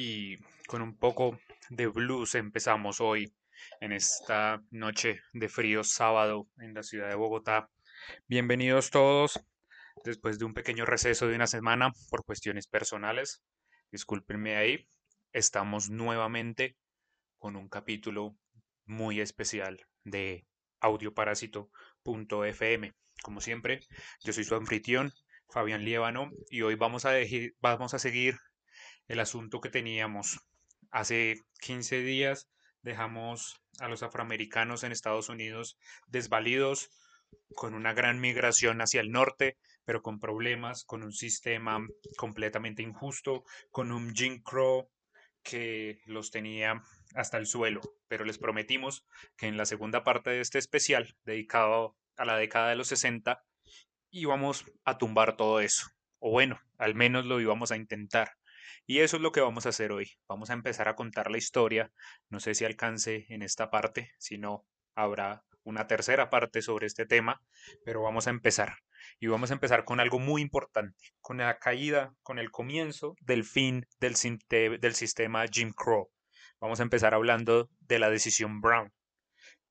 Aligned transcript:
y 0.00 0.38
con 0.68 0.80
un 0.80 0.96
poco 0.96 1.40
de 1.70 1.88
blues 1.88 2.36
empezamos 2.36 3.00
hoy 3.00 3.34
en 3.80 3.90
esta 3.90 4.62
noche 4.70 5.22
de 5.32 5.48
frío 5.48 5.82
sábado 5.82 6.46
en 6.58 6.72
la 6.72 6.84
ciudad 6.84 7.08
de 7.08 7.16
Bogotá. 7.16 7.68
Bienvenidos 8.28 8.92
todos 8.92 9.40
después 10.04 10.38
de 10.38 10.44
un 10.44 10.54
pequeño 10.54 10.84
receso 10.84 11.26
de 11.26 11.34
una 11.34 11.48
semana 11.48 11.90
por 12.10 12.24
cuestiones 12.24 12.68
personales. 12.68 13.42
Discúlpenme 13.90 14.56
ahí. 14.56 14.86
Estamos 15.32 15.90
nuevamente 15.90 16.76
con 17.38 17.56
un 17.56 17.68
capítulo 17.68 18.36
muy 18.84 19.20
especial 19.20 19.84
de 20.04 20.46
audioparásito.fm. 20.78 22.94
Como 23.20 23.40
siempre, 23.40 23.80
yo 24.22 24.32
soy 24.32 24.44
su 24.44 24.54
anfitrión, 24.54 25.12
Fabián 25.48 25.84
Liébano, 25.84 26.30
y 26.50 26.62
hoy 26.62 26.76
vamos 26.76 27.04
a, 27.04 27.14
vamos 27.60 27.94
a 27.94 27.98
seguir 27.98 28.38
el 29.08 29.20
asunto 29.20 29.60
que 29.60 29.70
teníamos. 29.70 30.40
Hace 30.90 31.42
15 31.60 32.02
días 32.02 32.48
dejamos 32.82 33.60
a 33.80 33.88
los 33.88 34.02
afroamericanos 34.02 34.84
en 34.84 34.92
Estados 34.92 35.28
Unidos 35.28 35.78
desvalidos, 36.06 36.90
con 37.54 37.74
una 37.74 37.92
gran 37.92 38.20
migración 38.20 38.80
hacia 38.80 39.00
el 39.00 39.10
norte, 39.10 39.58
pero 39.84 40.02
con 40.02 40.20
problemas, 40.20 40.84
con 40.84 41.02
un 41.02 41.12
sistema 41.12 41.86
completamente 42.16 42.82
injusto, 42.82 43.44
con 43.70 43.92
un 43.92 44.14
Jim 44.14 44.42
Crow 44.42 44.90
que 45.42 46.00
los 46.06 46.30
tenía 46.30 46.82
hasta 47.14 47.38
el 47.38 47.46
suelo. 47.46 47.80
Pero 48.06 48.24
les 48.24 48.38
prometimos 48.38 49.06
que 49.36 49.46
en 49.46 49.56
la 49.56 49.66
segunda 49.66 50.04
parte 50.04 50.30
de 50.30 50.40
este 50.40 50.58
especial, 50.58 51.16
dedicado 51.24 51.96
a 52.16 52.24
la 52.24 52.36
década 52.36 52.70
de 52.70 52.76
los 52.76 52.88
60, 52.88 53.42
íbamos 54.10 54.64
a 54.84 54.98
tumbar 54.98 55.36
todo 55.36 55.60
eso. 55.60 55.88
O 56.18 56.30
bueno, 56.30 56.60
al 56.76 56.94
menos 56.94 57.26
lo 57.26 57.40
íbamos 57.40 57.70
a 57.72 57.76
intentar. 57.76 58.37
Y 58.90 59.00
eso 59.00 59.16
es 59.16 59.22
lo 59.22 59.32
que 59.32 59.42
vamos 59.42 59.66
a 59.66 59.68
hacer 59.68 59.92
hoy. 59.92 60.12
Vamos 60.26 60.48
a 60.48 60.54
empezar 60.54 60.88
a 60.88 60.96
contar 60.96 61.30
la 61.30 61.36
historia. 61.36 61.92
No 62.30 62.40
sé 62.40 62.54
si 62.54 62.64
alcance 62.64 63.26
en 63.28 63.42
esta 63.42 63.70
parte, 63.70 64.12
si 64.18 64.38
no, 64.38 64.64
habrá 64.94 65.44
una 65.62 65.86
tercera 65.86 66.30
parte 66.30 66.62
sobre 66.62 66.86
este 66.86 67.04
tema, 67.04 67.42
pero 67.84 68.00
vamos 68.00 68.26
a 68.26 68.30
empezar. 68.30 68.78
Y 69.20 69.26
vamos 69.26 69.50
a 69.50 69.54
empezar 69.54 69.84
con 69.84 70.00
algo 70.00 70.18
muy 70.18 70.40
importante, 70.40 71.12
con 71.20 71.36
la 71.36 71.58
caída, 71.58 72.14
con 72.22 72.38
el 72.38 72.50
comienzo 72.50 73.14
del 73.20 73.44
fin 73.44 73.86
del, 74.00 74.14
del 74.80 74.94
sistema 74.94 75.44
Jim 75.52 75.70
Crow. 75.76 76.10
Vamos 76.58 76.80
a 76.80 76.84
empezar 76.84 77.12
hablando 77.12 77.68
de 77.80 77.98
la 77.98 78.08
decisión 78.08 78.62
Brown, 78.62 78.90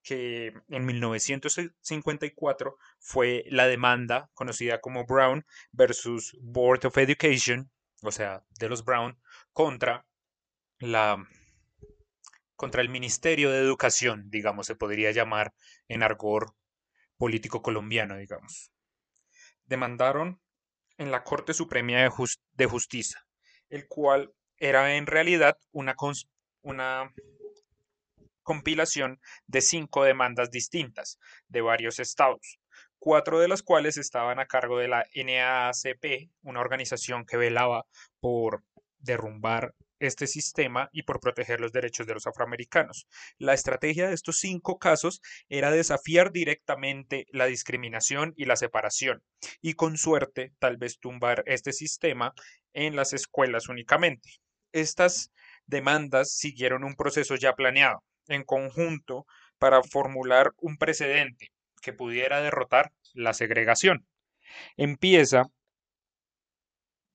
que 0.04 0.54
en 0.68 0.86
1954 0.86 2.78
fue 3.00 3.46
la 3.48 3.66
demanda 3.66 4.30
conocida 4.36 4.80
como 4.80 5.08
Brown 5.08 5.44
versus 5.72 6.38
Board 6.40 6.86
of 6.86 7.00
Education 7.00 7.72
o 8.02 8.12
sea, 8.12 8.44
de 8.60 8.70
los 8.70 8.84
Brown, 8.86 9.20
contra 9.52 10.06
la 10.80 11.26
contra 12.56 12.82
el 12.82 12.90
Ministerio 12.90 13.52
de 13.52 13.60
Educación, 13.60 14.32
digamos, 14.32 14.66
se 14.66 14.76
podría 14.76 15.12
llamar 15.12 15.54
en 15.88 16.02
argor 16.02 16.56
político 17.18 17.62
colombiano, 17.62 18.18
digamos. 18.18 18.72
Demandaron 19.66 20.42
en 20.98 21.12
la 21.12 21.24
Corte 21.24 21.54
Suprema 21.54 21.94
de, 21.94 22.12
de 22.54 22.66
Justicia, 22.66 23.26
el 23.70 23.88
cual 23.88 24.34
era 24.58 24.96
en 24.96 25.06
realidad 25.06 25.60
una, 25.72 25.96
una 26.62 27.14
compilación 28.42 29.22
de 29.46 29.62
cinco 29.62 30.04
demandas 30.04 30.50
distintas 30.50 31.20
de 31.48 31.62
varios 31.62 32.00
estados, 32.00 32.60
cuatro 33.08 33.40
de 33.40 33.48
las 33.48 33.64
cuales 33.64 33.96
estaban 33.96 34.38
a 34.38 34.48
cargo 34.48 34.78
de 34.78 34.90
la 34.90 35.06
NAACP, 35.16 36.30
una 36.42 36.60
organización 36.60 37.26
que 37.26 37.38
velaba 37.38 37.86
por 38.20 38.66
derrumbar 39.00 39.74
este 40.00 40.28
sistema 40.28 40.90
y 40.92 41.04
por 41.04 41.22
proteger 41.22 41.62
los 41.62 41.72
derechos 41.72 42.06
de 42.06 42.16
los 42.16 42.28
afroamericanos. 42.28 43.08
La 43.38 43.54
estrategia 43.54 44.10
de 44.10 44.14
estos 44.14 44.42
cinco 44.42 44.78
casos 44.78 45.22
era 45.48 45.72
desafiar 45.72 46.34
directamente 46.34 47.28
la 47.32 47.46
discriminación 47.46 48.34
y 48.36 48.44
la 48.44 48.58
separación 48.58 49.24
y 49.62 49.76
con 49.76 49.98
suerte 49.98 50.52
tal 50.60 50.76
vez 50.76 51.00
tumbar 51.00 51.44
este 51.46 51.72
sistema 51.72 52.34
en 52.74 52.98
las 52.98 53.14
escuelas 53.14 53.70
únicamente. 53.70 54.32
Estas 54.74 55.32
demandas 55.66 56.34
siguieron 56.34 56.84
un 56.84 56.98
proceso 56.98 57.36
ya 57.36 57.54
planeado 57.54 58.04
en 58.28 58.44
conjunto 58.44 59.26
para 59.60 59.82
formular 59.82 60.52
un 60.58 60.76
precedente 60.76 61.54
que 61.82 61.94
pudiera 61.94 62.42
derrotar 62.42 62.92
la 63.18 63.34
segregación. 63.34 64.06
Empieza, 64.78 65.44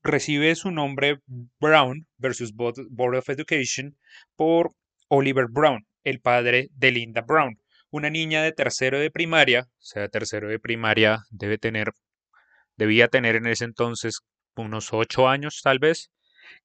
recibe 0.02 0.54
su 0.54 0.70
nombre 0.70 1.20
Brown 1.60 2.06
versus 2.18 2.52
Board 2.54 3.16
of 3.16 3.28
Education 3.30 3.96
por 4.36 4.72
Oliver 5.08 5.46
Brown, 5.50 5.86
el 6.04 6.20
padre 6.20 6.68
de 6.72 6.90
Linda 6.90 7.22
Brown, 7.22 7.58
una 7.90 8.10
niña 8.10 8.42
de 8.42 8.52
tercero 8.52 8.98
de 8.98 9.10
primaria, 9.10 9.68
o 9.68 9.82
sea, 9.82 10.08
tercero 10.08 10.48
de 10.48 10.58
primaria 10.58 11.18
debe 11.30 11.58
tener, 11.58 11.92
debía 12.76 13.08
tener 13.08 13.36
en 13.36 13.46
ese 13.46 13.64
entonces 13.64 14.20
unos 14.56 14.92
ocho 14.92 15.28
años 15.28 15.60
tal 15.62 15.78
vez, 15.78 16.10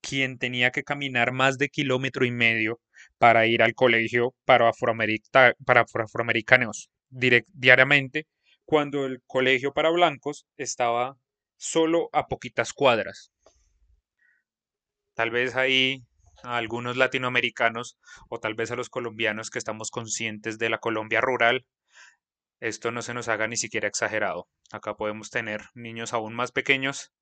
quien 0.01 0.37
tenía 0.37 0.71
que 0.71 0.83
caminar 0.83 1.31
más 1.31 1.57
de 1.57 1.69
kilómetro 1.69 2.25
y 2.25 2.31
medio 2.31 2.79
para 3.17 3.45
ir 3.45 3.61
al 3.61 3.73
colegio 3.73 4.33
para, 4.45 4.71
para 5.65 5.81
afroamericanos 5.81 6.89
diariamente 7.09 8.25
cuando 8.67 9.05
el 9.05 9.23
colegio 9.25 9.71
para 9.71 9.91
blancos 9.91 10.45
estaba 10.57 11.15
solo 11.55 12.09
a 12.11 12.27
poquitas 12.27 12.73
cuadras. 12.73 13.31
Tal 15.13 15.31
vez 15.31 15.55
ahí 15.55 16.03
a 16.43 16.57
algunos 16.57 16.97
latinoamericanos 16.97 17.97
o 18.27 18.41
tal 18.41 18.55
vez 18.55 18.69
a 18.69 18.75
los 18.75 18.89
colombianos 18.89 19.51
que 19.51 19.57
estamos 19.57 19.89
conscientes 19.89 20.59
de 20.59 20.69
la 20.69 20.79
Colombia 20.79 21.21
rural, 21.21 21.65
esto 22.59 22.91
no 22.91 23.01
se 23.01 23.13
nos 23.13 23.29
haga 23.29 23.47
ni 23.47 23.55
siquiera 23.55 23.87
exagerado. 23.87 24.49
Acá 24.69 24.97
podemos 24.97 25.29
tener 25.29 25.61
niños 25.73 26.11
aún 26.11 26.35
más 26.35 26.51
pequeños 26.51 27.13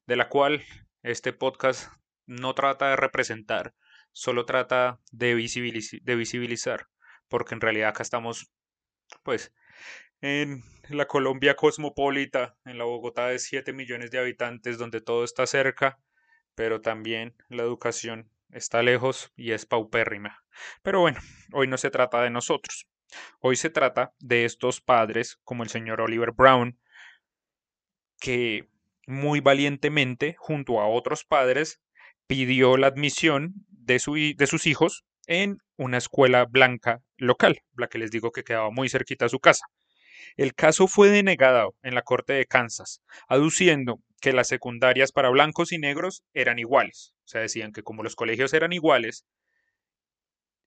de 0.07 0.17
la 0.17 0.29
cual 0.29 0.63
este 1.03 1.33
podcast 1.33 1.91
no 2.27 2.55
trata 2.55 2.91
de 2.91 2.97
representar, 2.97 3.75
solo 4.13 4.45
trata 4.45 5.01
de, 5.13 5.35
de 6.03 6.17
visibilizar, 6.17 6.89
porque 7.29 7.55
en 7.55 7.61
realidad 7.61 7.91
acá 7.91 8.03
estamos 8.03 8.51
pues 9.23 9.53
en 10.27 10.65
la 10.89 11.07
Colombia 11.07 11.55
cosmopolita, 11.55 12.57
en 12.65 12.79
la 12.79 12.85
Bogotá 12.85 13.29
de 13.29 13.39
7 13.39 13.73
millones 13.73 14.11
de 14.11 14.19
habitantes, 14.19 14.77
donde 14.77 15.01
todo 15.01 15.23
está 15.23 15.47
cerca, 15.47 16.01
pero 16.57 16.81
también 16.81 17.37
la 17.49 17.63
educación 17.63 18.29
está 18.51 18.83
lejos 18.83 19.33
y 19.37 19.53
es 19.53 19.67
paupérrima. 19.67 20.43
Pero 20.83 21.01
bueno, 21.01 21.21
hoy 21.53 21.69
no 21.69 21.79
se 21.79 21.91
trata 21.91 22.23
de 22.23 22.31
nosotros. 22.31 22.89
Hoy 23.39 23.55
se 23.55 23.71
trata 23.71 24.15
de 24.19 24.45
estos 24.45 24.81
padres, 24.81 25.39
como 25.45 25.63
el 25.63 25.69
señor 25.69 26.01
Oliver 26.01 26.33
Brown, 26.33 26.77
que 28.19 28.69
muy 29.07 29.39
valientemente, 29.39 30.35
junto 30.39 30.81
a 30.81 30.89
otros 30.89 31.25
padres, 31.25 31.81
pidió 32.27 32.77
la 32.77 32.89
admisión 32.89 33.55
de, 33.69 34.01
su, 34.01 34.15
de 34.15 34.47
sus 34.49 34.67
hijos 34.67 35.05
en 35.29 35.59
una 35.77 35.99
escuela 35.99 36.47
blanca 36.47 37.01
local, 37.17 37.63
la 37.77 37.87
que 37.87 37.99
les 37.99 38.11
digo 38.11 38.33
que 38.33 38.43
quedaba 38.43 38.71
muy 38.71 38.89
cerquita 38.89 39.27
a 39.27 39.29
su 39.29 39.39
casa. 39.39 39.67
El 40.37 40.55
caso 40.55 40.89
fue 40.89 41.09
denegado 41.09 41.75
en 41.83 41.95
la 41.95 42.03
Corte 42.03 42.33
de 42.33 42.47
Kansas, 42.47 43.03
aduciendo 43.29 44.01
que 44.21 44.33
las 44.33 44.49
secundarias 44.49 45.13
para 45.13 45.31
blancos 45.31 45.73
y 45.73 45.79
negros 45.79 46.25
eran 46.33 46.59
iguales. 46.59 47.15
O 47.25 47.29
sea, 47.29 47.41
decían 47.41 47.73
que 47.73 47.83
como 47.83 48.03
los 48.03 48.17
colegios 48.17 48.53
eran 48.55 48.73
iguales, 48.73 49.25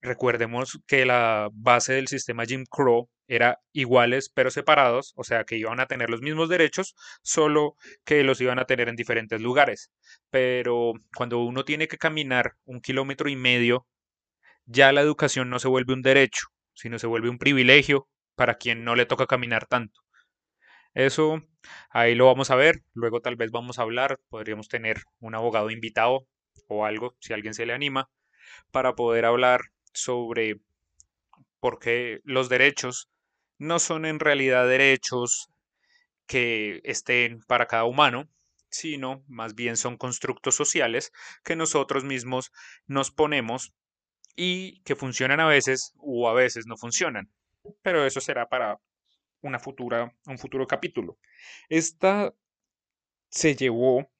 recordemos 0.02 0.78
que 0.86 1.04
la 1.04 1.48
base 1.52 1.92
del 1.94 2.08
sistema 2.08 2.46
Jim 2.46 2.64
Crow 2.68 3.08
era 3.28 3.58
iguales 3.72 4.30
pero 4.34 4.50
separados, 4.50 5.12
o 5.16 5.24
sea 5.24 5.44
que 5.44 5.56
iban 5.56 5.78
a 5.78 5.86
tener 5.86 6.10
los 6.10 6.22
mismos 6.22 6.48
derechos, 6.48 6.94
solo 7.22 7.76
que 8.04 8.24
los 8.24 8.40
iban 8.40 8.58
a 8.58 8.64
tener 8.64 8.88
en 8.88 8.96
diferentes 8.96 9.40
lugares. 9.40 9.90
Pero 10.30 10.94
cuando 11.14 11.38
uno 11.38 11.64
tiene 11.64 11.86
que 11.88 11.98
caminar 11.98 12.54
un 12.64 12.80
kilómetro 12.80 13.28
y 13.28 13.36
medio 13.36 13.86
ya 14.66 14.92
la 14.92 15.00
educación 15.00 15.50
no 15.50 15.58
se 15.58 15.68
vuelve 15.68 15.94
un 15.94 16.02
derecho, 16.02 16.46
sino 16.74 16.98
se 16.98 17.06
vuelve 17.06 17.28
un 17.28 17.38
privilegio 17.38 18.08
para 18.40 18.54
quien 18.54 18.84
no 18.84 18.96
le 18.96 19.04
toca 19.04 19.26
caminar 19.26 19.66
tanto. 19.66 20.00
Eso 20.94 21.42
ahí 21.90 22.14
lo 22.14 22.24
vamos 22.24 22.50
a 22.50 22.56
ver, 22.56 22.82
luego 22.94 23.20
tal 23.20 23.36
vez 23.36 23.50
vamos 23.50 23.78
a 23.78 23.82
hablar, 23.82 24.18
podríamos 24.30 24.68
tener 24.68 25.02
un 25.18 25.34
abogado 25.34 25.70
invitado 25.70 26.26
o 26.66 26.86
algo, 26.86 27.14
si 27.20 27.34
alguien 27.34 27.52
se 27.52 27.66
le 27.66 27.74
anima. 27.74 28.08
para 28.70 28.94
poder 28.94 29.26
hablar 29.26 29.60
sobre 29.92 30.60
por 31.60 31.80
qué 31.80 32.20
los 32.24 32.48
derechos 32.48 33.10
no 33.58 33.78
son 33.78 34.06
en 34.06 34.20
realidad 34.20 34.66
derechos 34.66 35.50
que 36.26 36.80
estén 36.84 37.40
para 37.42 37.66
cada 37.66 37.84
humano, 37.84 38.30
sino 38.70 39.22
más 39.28 39.54
bien 39.54 39.76
son 39.76 39.98
constructos 39.98 40.54
sociales 40.54 41.12
que 41.44 41.56
nosotros 41.56 42.04
mismos 42.04 42.52
nos 42.86 43.10
ponemos 43.10 43.74
y 44.36 44.80
que 44.84 44.96
funcionan 44.96 45.40
a 45.40 45.46
veces 45.46 45.92
o 45.98 46.30
a 46.30 46.34
veces 46.34 46.66
no 46.66 46.78
funcionan. 46.78 47.30
Pero 47.82 48.04
eso 48.06 48.20
será 48.20 48.48
para 48.48 48.80
una 49.42 49.58
futura, 49.58 50.14
un 50.26 50.38
futuro 50.38 50.66
capítulo. 50.66 51.18
Esta 51.68 52.34
se 53.30 53.54
llevó, 53.54 54.10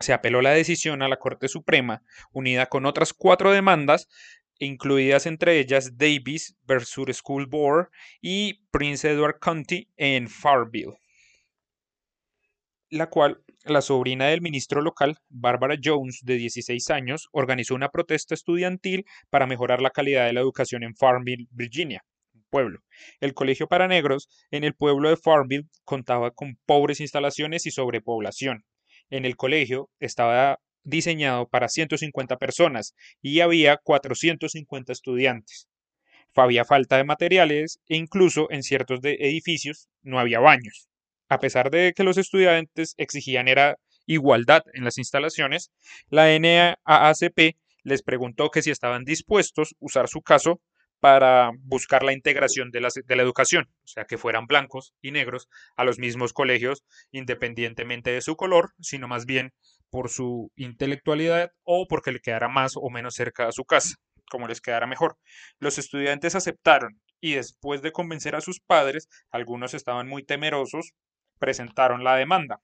se 0.00 0.12
apeló 0.12 0.42
la 0.42 0.50
decisión 0.50 1.02
a 1.02 1.08
la 1.08 1.18
Corte 1.18 1.48
Suprema, 1.48 2.02
unida 2.32 2.66
con 2.66 2.86
otras 2.86 3.12
cuatro 3.12 3.52
demandas, 3.52 4.08
incluidas 4.58 5.26
entre 5.26 5.58
ellas 5.58 5.96
Davis 5.96 6.56
versus 6.62 7.16
School 7.16 7.46
Board 7.46 7.88
y 8.20 8.64
Prince 8.70 9.10
Edward 9.10 9.38
County 9.38 9.90
en 9.96 10.28
Farville, 10.28 10.98
la 12.90 13.08
cual 13.08 13.42
la 13.64 13.82
sobrina 13.82 14.26
del 14.26 14.42
ministro 14.42 14.80
local, 14.80 15.18
Barbara 15.28 15.76
Jones, 15.82 16.20
de 16.22 16.36
16 16.36 16.90
años, 16.90 17.28
organizó 17.32 17.74
una 17.74 17.90
protesta 17.90 18.34
estudiantil 18.34 19.04
para 19.28 19.46
mejorar 19.46 19.82
la 19.82 19.90
calidad 19.90 20.26
de 20.26 20.32
la 20.32 20.40
educación 20.40 20.84
en 20.84 20.94
Farmville, 20.94 21.48
Virginia, 21.50 22.04
pueblo. 22.50 22.80
El 23.20 23.34
colegio 23.34 23.68
para 23.68 23.88
negros 23.88 24.28
en 24.50 24.64
el 24.64 24.74
pueblo 24.74 25.08
de 25.08 25.16
Farmville 25.16 25.68
contaba 25.84 26.30
con 26.30 26.58
pobres 26.66 27.00
instalaciones 27.00 27.66
y 27.66 27.70
sobrepoblación. 27.70 28.64
En 29.10 29.24
el 29.24 29.36
colegio 29.36 29.90
estaba 30.00 30.58
diseñado 30.82 31.48
para 31.48 31.68
150 31.68 32.36
personas 32.36 32.94
y 33.20 33.40
había 33.40 33.76
450 33.76 34.92
estudiantes. 34.92 35.68
Había 36.34 36.64
falta 36.64 36.96
de 36.96 37.04
materiales 37.04 37.80
e 37.88 37.96
incluso 37.96 38.50
en 38.50 38.62
ciertos 38.62 39.00
edificios 39.02 39.88
no 40.02 40.18
había 40.18 40.38
baños. 40.38 40.88
A 41.28 41.40
pesar 41.40 41.70
de 41.70 41.92
que 41.94 42.04
los 42.04 42.18
estudiantes 42.18 42.94
exigían 42.98 43.48
era 43.48 43.78
igualdad 44.06 44.62
en 44.74 44.84
las 44.84 44.98
instalaciones, 44.98 45.72
la 46.08 46.26
NAACP 46.38 47.56
les 47.82 48.02
preguntó 48.02 48.50
que 48.50 48.62
si 48.62 48.70
estaban 48.70 49.04
dispuestos 49.04 49.72
a 49.72 49.76
usar 49.80 50.08
su 50.08 50.20
caso 50.22 50.60
para 51.06 51.52
buscar 51.62 52.02
la 52.02 52.12
integración 52.12 52.72
de 52.72 52.80
la, 52.80 53.22
educación, 53.22 53.68
o 53.84 53.86
sea, 53.86 54.06
que 54.06 54.18
fueran 54.18 54.48
blancos 54.48 54.92
y 55.00 55.12
negros 55.12 55.48
a 55.76 55.84
los 55.84 56.00
mismos 56.00 56.32
colegios, 56.32 56.82
independientemente 57.12 58.10
de 58.10 58.20
su 58.20 58.34
color, 58.34 58.72
sino 58.80 59.06
más 59.06 59.24
bien 59.24 59.52
por 59.88 60.08
su 60.08 60.50
intelectualidad 60.56 61.52
o 61.62 61.86
porque 61.86 62.10
le 62.10 62.18
quedara 62.18 62.48
más 62.48 62.72
o 62.74 62.90
menos 62.90 63.14
cerca 63.14 63.46
a 63.46 63.52
su 63.52 63.64
casa, 63.64 63.94
como 64.28 64.48
les 64.48 64.60
quedara 64.60 64.88
mejor. 64.88 65.16
Los 65.60 65.78
estudiantes 65.78 66.34
aceptaron 66.34 67.00
y 67.20 67.34
después 67.34 67.82
de 67.82 67.92
convencer 67.92 68.34
a 68.34 68.40
sus 68.40 68.58
padres, 68.58 69.08
algunos 69.30 69.74
estaban 69.74 70.08
muy 70.08 70.24
temerosos, 70.24 70.90
presentaron 71.38 72.02
la 72.02 72.16
demanda. 72.16 72.58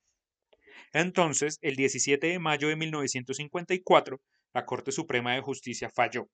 Entonces, 0.93 1.59
el 1.61 1.77
17 1.77 2.27
de 2.27 2.41
mayo 2.41 2.67
de 2.67 2.75
1954, 2.75 4.21
la 4.53 4.67
Corte 4.67 4.91
Suprema 4.91 5.33
de 5.33 5.43
Justicia 5.43 5.89
falló 5.95 6.27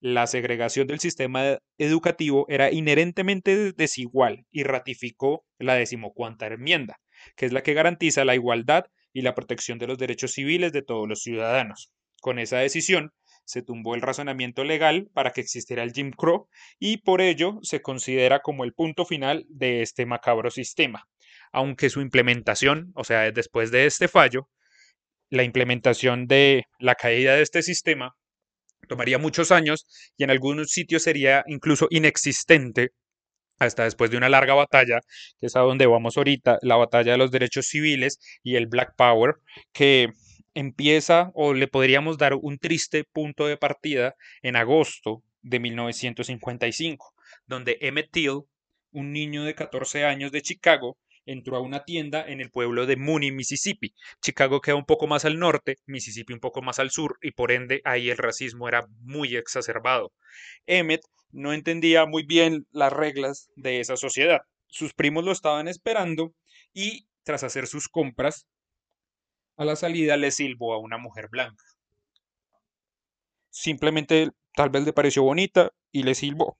la 0.00 0.26
segregación 0.26 0.86
del 0.86 0.98
sistema 0.98 1.58
educativo 1.78 2.46
era 2.48 2.72
inherentemente 2.72 3.72
desigual 3.72 4.46
y 4.50 4.62
ratificó 4.62 5.44
la 5.58 5.74
decimocuarta 5.74 6.46
enmienda, 6.46 7.00
que 7.36 7.46
es 7.46 7.52
la 7.52 7.62
que 7.62 7.74
garantiza 7.74 8.24
la 8.24 8.34
igualdad 8.34 8.86
y 9.12 9.22
la 9.22 9.34
protección 9.34 9.78
de 9.78 9.86
los 9.86 9.98
derechos 9.98 10.32
civiles 10.32 10.72
de 10.72 10.82
todos 10.82 11.06
los 11.06 11.22
ciudadanos. 11.22 11.92
Con 12.20 12.38
esa 12.38 12.58
decisión 12.58 13.12
se 13.44 13.62
tumbó 13.62 13.94
el 13.94 14.02
razonamiento 14.02 14.64
legal 14.64 15.08
para 15.12 15.32
que 15.32 15.40
existiera 15.40 15.82
el 15.82 15.92
Jim 15.92 16.12
Crow 16.12 16.48
y 16.78 16.98
por 16.98 17.20
ello 17.20 17.58
se 17.62 17.82
considera 17.82 18.40
como 18.40 18.64
el 18.64 18.72
punto 18.72 19.04
final 19.04 19.44
de 19.48 19.82
este 19.82 20.06
macabro 20.06 20.50
sistema, 20.50 21.08
aunque 21.52 21.90
su 21.90 22.00
implementación, 22.00 22.92
o 22.94 23.04
sea, 23.04 23.30
después 23.32 23.70
de 23.70 23.86
este 23.86 24.08
fallo, 24.08 24.48
la 25.30 25.42
implementación 25.44 26.26
de 26.26 26.64
la 26.78 26.94
caída 26.94 27.34
de 27.34 27.42
este 27.42 27.62
sistema 27.62 28.16
tomaría 28.90 29.18
muchos 29.18 29.52
años 29.52 29.86
y 30.18 30.24
en 30.24 30.30
algunos 30.30 30.70
sitios 30.72 31.04
sería 31.04 31.44
incluso 31.46 31.86
inexistente 31.90 32.90
hasta 33.60 33.84
después 33.84 34.10
de 34.10 34.16
una 34.16 34.28
larga 34.28 34.54
batalla, 34.54 35.00
que 35.38 35.46
es 35.46 35.54
a 35.54 35.60
donde 35.60 35.86
vamos 35.86 36.16
ahorita, 36.16 36.58
la 36.62 36.76
batalla 36.76 37.12
de 37.12 37.18
los 37.18 37.30
derechos 37.30 37.66
civiles 37.66 38.18
y 38.42 38.56
el 38.56 38.66
Black 38.66 38.94
Power, 38.96 39.34
que 39.72 40.08
empieza 40.54 41.30
o 41.34 41.54
le 41.54 41.68
podríamos 41.68 42.18
dar 42.18 42.34
un 42.34 42.58
triste 42.58 43.04
punto 43.04 43.46
de 43.46 43.56
partida 43.56 44.16
en 44.42 44.56
agosto 44.56 45.22
de 45.42 45.60
1955, 45.60 47.14
donde 47.46 47.78
Emmett 47.82 48.10
Till, 48.10 48.40
un 48.90 49.12
niño 49.12 49.44
de 49.44 49.54
14 49.54 50.04
años 50.04 50.32
de 50.32 50.42
Chicago, 50.42 50.98
entró 51.32 51.56
a 51.56 51.60
una 51.60 51.84
tienda 51.84 52.24
en 52.26 52.40
el 52.40 52.50
pueblo 52.50 52.86
de 52.86 52.96
Mooney, 52.96 53.30
Mississippi. 53.30 53.94
Chicago 54.20 54.60
queda 54.60 54.74
un 54.74 54.84
poco 54.84 55.06
más 55.06 55.24
al 55.24 55.38
norte, 55.38 55.76
Mississippi 55.86 56.32
un 56.32 56.40
poco 56.40 56.60
más 56.60 56.78
al 56.78 56.90
sur, 56.90 57.18
y 57.22 57.30
por 57.30 57.52
ende 57.52 57.80
ahí 57.84 58.10
el 58.10 58.18
racismo 58.18 58.68
era 58.68 58.86
muy 59.00 59.36
exacerbado. 59.36 60.12
Emmett 60.66 61.02
no 61.30 61.52
entendía 61.52 62.04
muy 62.06 62.24
bien 62.24 62.66
las 62.72 62.92
reglas 62.92 63.48
de 63.54 63.80
esa 63.80 63.96
sociedad. 63.96 64.40
Sus 64.66 64.92
primos 64.92 65.24
lo 65.24 65.32
estaban 65.32 65.68
esperando 65.68 66.34
y, 66.72 67.06
tras 67.22 67.44
hacer 67.44 67.66
sus 67.66 67.88
compras, 67.88 68.46
a 69.56 69.64
la 69.64 69.76
salida 69.76 70.16
le 70.16 70.30
silbó 70.32 70.74
a 70.74 70.78
una 70.78 70.98
mujer 70.98 71.28
blanca. 71.30 71.64
Simplemente 73.50 74.30
tal 74.54 74.70
vez 74.70 74.84
le 74.84 74.92
pareció 74.92 75.22
bonita 75.22 75.70
y 75.92 76.02
le 76.02 76.14
silbó. 76.14 76.58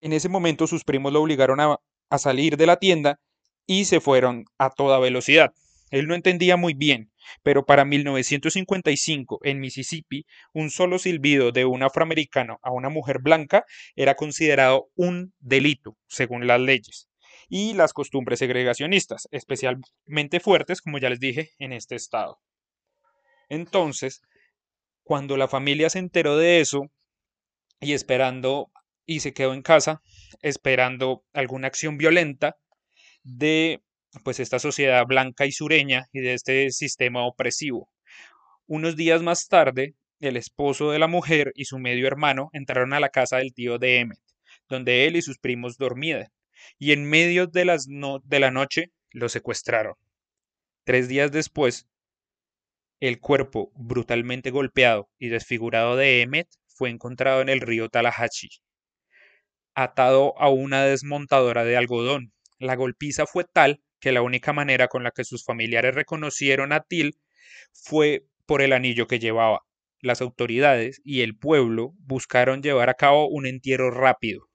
En 0.00 0.12
ese 0.12 0.28
momento 0.28 0.66
sus 0.66 0.84
primos 0.84 1.12
lo 1.12 1.20
obligaron 1.20 1.60
a 1.60 1.78
a 2.10 2.18
salir 2.18 2.56
de 2.56 2.66
la 2.66 2.76
tienda 2.76 3.20
y 3.66 3.86
se 3.86 4.00
fueron 4.00 4.44
a 4.58 4.70
toda 4.70 4.98
velocidad. 4.98 5.52
Él 5.90 6.06
no 6.06 6.14
entendía 6.14 6.56
muy 6.56 6.74
bien, 6.74 7.10
pero 7.42 7.64
para 7.64 7.84
1955 7.84 9.40
en 9.42 9.60
Mississippi, 9.60 10.24
un 10.52 10.70
solo 10.70 10.98
silbido 10.98 11.50
de 11.52 11.64
un 11.64 11.82
afroamericano 11.82 12.58
a 12.62 12.70
una 12.72 12.88
mujer 12.88 13.18
blanca 13.20 13.64
era 13.96 14.14
considerado 14.14 14.88
un 14.94 15.32
delito, 15.40 15.96
según 16.06 16.46
las 16.46 16.60
leyes 16.60 17.10
y 17.50 17.74
las 17.74 17.92
costumbres 17.92 18.38
segregacionistas, 18.38 19.28
especialmente 19.32 20.38
fuertes, 20.40 20.80
como 20.80 20.98
ya 20.98 21.10
les 21.10 21.18
dije, 21.18 21.50
en 21.58 21.72
este 21.72 21.96
estado. 21.96 22.38
Entonces, 23.48 24.22
cuando 25.02 25.36
la 25.36 25.48
familia 25.48 25.90
se 25.90 25.98
enteró 25.98 26.36
de 26.36 26.60
eso 26.60 26.82
y 27.80 27.92
esperando 27.92 28.70
y 29.10 29.18
se 29.18 29.32
quedó 29.32 29.54
en 29.54 29.62
casa, 29.62 30.02
esperando 30.40 31.24
alguna 31.32 31.66
acción 31.66 31.98
violenta 31.98 32.56
de 33.24 33.82
pues 34.22 34.38
esta 34.38 34.60
sociedad 34.60 35.04
blanca 35.04 35.46
y 35.46 35.50
sureña 35.50 36.06
y 36.12 36.20
de 36.20 36.34
este 36.34 36.70
sistema 36.70 37.26
opresivo. 37.26 37.90
Unos 38.68 38.94
días 38.94 39.20
más 39.20 39.48
tarde, 39.48 39.96
el 40.20 40.36
esposo 40.36 40.92
de 40.92 41.00
la 41.00 41.08
mujer 41.08 41.50
y 41.56 41.64
su 41.64 41.80
medio 41.80 42.06
hermano 42.06 42.50
entraron 42.52 42.92
a 42.92 43.00
la 43.00 43.08
casa 43.08 43.38
del 43.38 43.52
tío 43.52 43.78
de 43.78 43.98
Emmet, 43.98 44.20
donde 44.68 45.08
él 45.08 45.16
y 45.16 45.22
sus 45.22 45.38
primos 45.38 45.76
dormían, 45.76 46.28
y 46.78 46.92
en 46.92 47.04
medio 47.04 47.48
de, 47.48 47.64
las 47.64 47.88
de 47.88 48.38
la 48.38 48.52
noche 48.52 48.92
lo 49.10 49.28
secuestraron. 49.28 49.94
Tres 50.84 51.08
días 51.08 51.32
después, 51.32 51.88
el 53.00 53.18
cuerpo 53.18 53.72
brutalmente 53.74 54.52
golpeado 54.52 55.10
y 55.18 55.30
desfigurado 55.30 55.96
de 55.96 56.22
Emmet 56.22 56.46
fue 56.68 56.90
encontrado 56.90 57.40
en 57.40 57.48
el 57.48 57.60
río 57.60 57.88
Tallahatchie 57.88 58.60
atado 59.82 60.38
a 60.38 60.48
una 60.48 60.84
desmontadora 60.84 61.64
de 61.64 61.76
algodón. 61.76 62.32
La 62.58 62.76
golpiza 62.76 63.26
fue 63.26 63.44
tal 63.44 63.82
que 64.00 64.12
la 64.12 64.22
única 64.22 64.52
manera 64.52 64.88
con 64.88 65.04
la 65.04 65.10
que 65.10 65.24
sus 65.24 65.44
familiares 65.44 65.94
reconocieron 65.94 66.72
a 66.72 66.80
Till 66.80 67.18
fue 67.72 68.24
por 68.46 68.62
el 68.62 68.72
anillo 68.72 69.06
que 69.06 69.18
llevaba. 69.18 69.62
Las 70.00 70.22
autoridades 70.22 71.00
y 71.04 71.20
el 71.20 71.36
pueblo 71.36 71.92
buscaron 71.98 72.62
llevar 72.62 72.88
a 72.88 72.94
cabo 72.94 73.28
un 73.28 73.46
entierro 73.46 73.90
rápido. 73.90 74.48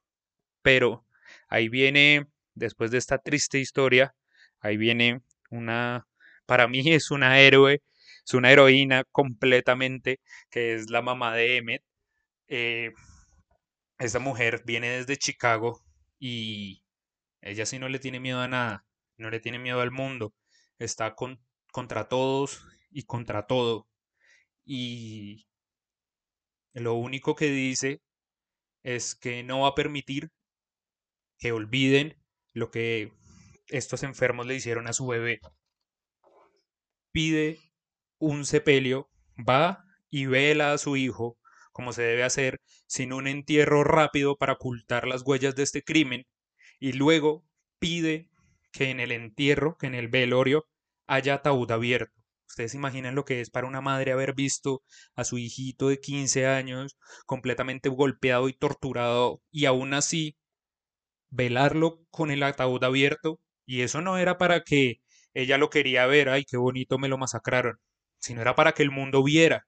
Pero 0.61 1.05
ahí 1.47 1.69
viene, 1.69 2.25
después 2.55 2.91
de 2.91 2.97
esta 2.97 3.19
triste 3.19 3.59
historia, 3.59 4.15
ahí 4.59 4.77
viene 4.77 5.21
una, 5.51 6.07
para 6.45 6.67
mí 6.67 6.81
es 6.93 7.11
una 7.11 7.39
héroe, 7.39 7.83
es 8.25 8.33
una 8.33 8.51
heroína 8.51 9.03
completamente, 9.11 10.19
que 10.49 10.73
es 10.73 10.89
la 10.89 11.01
mamá 11.01 11.35
de 11.35 11.57
Emmet. 11.57 11.83
Eh, 12.47 12.91
esta 13.99 14.19
mujer 14.19 14.63
viene 14.65 14.89
desde 14.89 15.17
Chicago 15.17 15.81
y 16.19 16.83
ella 17.41 17.65
sí 17.65 17.79
no 17.79 17.89
le 17.89 17.99
tiene 17.99 18.19
miedo 18.19 18.39
a 18.39 18.47
nada, 18.47 18.85
no 19.17 19.29
le 19.29 19.39
tiene 19.39 19.59
miedo 19.59 19.81
al 19.81 19.91
mundo, 19.91 20.33
está 20.79 21.15
con, 21.15 21.39
contra 21.71 22.07
todos 22.09 22.65
y 22.91 23.03
contra 23.03 23.47
todo. 23.47 23.87
Y 24.65 25.47
lo 26.73 26.95
único 26.95 27.35
que 27.35 27.47
dice 27.47 28.01
es 28.83 29.15
que 29.15 29.43
no 29.43 29.61
va 29.61 29.69
a 29.69 29.75
permitir 29.75 30.31
que 31.37 31.51
olviden 31.51 32.17
lo 32.53 32.71
que 32.71 33.11
estos 33.67 34.03
enfermos 34.03 34.45
le 34.45 34.55
hicieron 34.55 34.87
a 34.87 34.93
su 34.93 35.07
bebé. 35.07 35.39
Pide 37.11 37.59
un 38.19 38.45
sepelio, 38.45 39.09
va 39.37 39.85
y 40.09 40.25
vela 40.25 40.73
a 40.73 40.77
su 40.77 40.97
hijo, 40.97 41.37
como 41.75 41.91
se 41.91 42.03
debe 42.03 42.23
hacer, 42.23 42.61
sin 42.87 43.11
un 43.11 43.27
entierro 43.27 43.83
rápido 43.83 44.37
para 44.37 44.53
ocultar 44.53 45.05
las 45.05 45.23
huellas 45.23 45.55
de 45.55 45.63
este 45.63 45.83
crimen, 45.83 46.25
y 46.79 46.93
luego 46.93 47.45
pide 47.79 48.29
que 48.71 48.91
en 48.91 49.01
el 49.01 49.11
entierro, 49.11 49.75
que 49.77 49.87
en 49.87 49.93
el 49.93 50.07
velorio, 50.07 50.69
haya 51.05 51.33
ataúd 51.33 51.69
abierto. 51.69 52.13
Ustedes 52.47 52.75
imaginan 52.75 53.13
lo 53.13 53.25
que 53.25 53.41
es 53.41 53.49
para 53.49 53.67
una 53.67 53.81
madre 53.81 54.13
haber 54.13 54.33
visto 54.33 54.83
a 55.15 55.25
su 55.25 55.37
hijito 55.37 55.89
de 55.89 55.99
15 55.99 56.47
años 56.47 56.97
completamente 57.25 57.89
golpeado 57.89 58.47
y 58.47 58.53
torturado 58.53 59.41
y 59.51 59.65
aún 59.65 59.93
así 59.93 60.37
velarlo 61.29 62.05
con 62.09 62.31
el 62.31 62.41
ataúd 62.43 62.81
abierto. 62.85 63.41
Y 63.65 63.81
eso 63.81 63.99
no 63.99 64.17
era 64.17 64.37
para 64.37 64.61
que 64.61 65.01
ella 65.33 65.57
lo 65.57 65.69
quería 65.69 66.05
ver, 66.05 66.29
ay, 66.29 66.45
qué 66.45 66.55
bonito 66.55 66.97
me 66.97 67.09
lo 67.09 67.17
masacraron, 67.17 67.79
sino 68.19 68.39
era 68.39 68.55
para 68.55 68.71
que 68.71 68.83
el 68.83 68.91
mundo 68.91 69.23
viera 69.23 69.65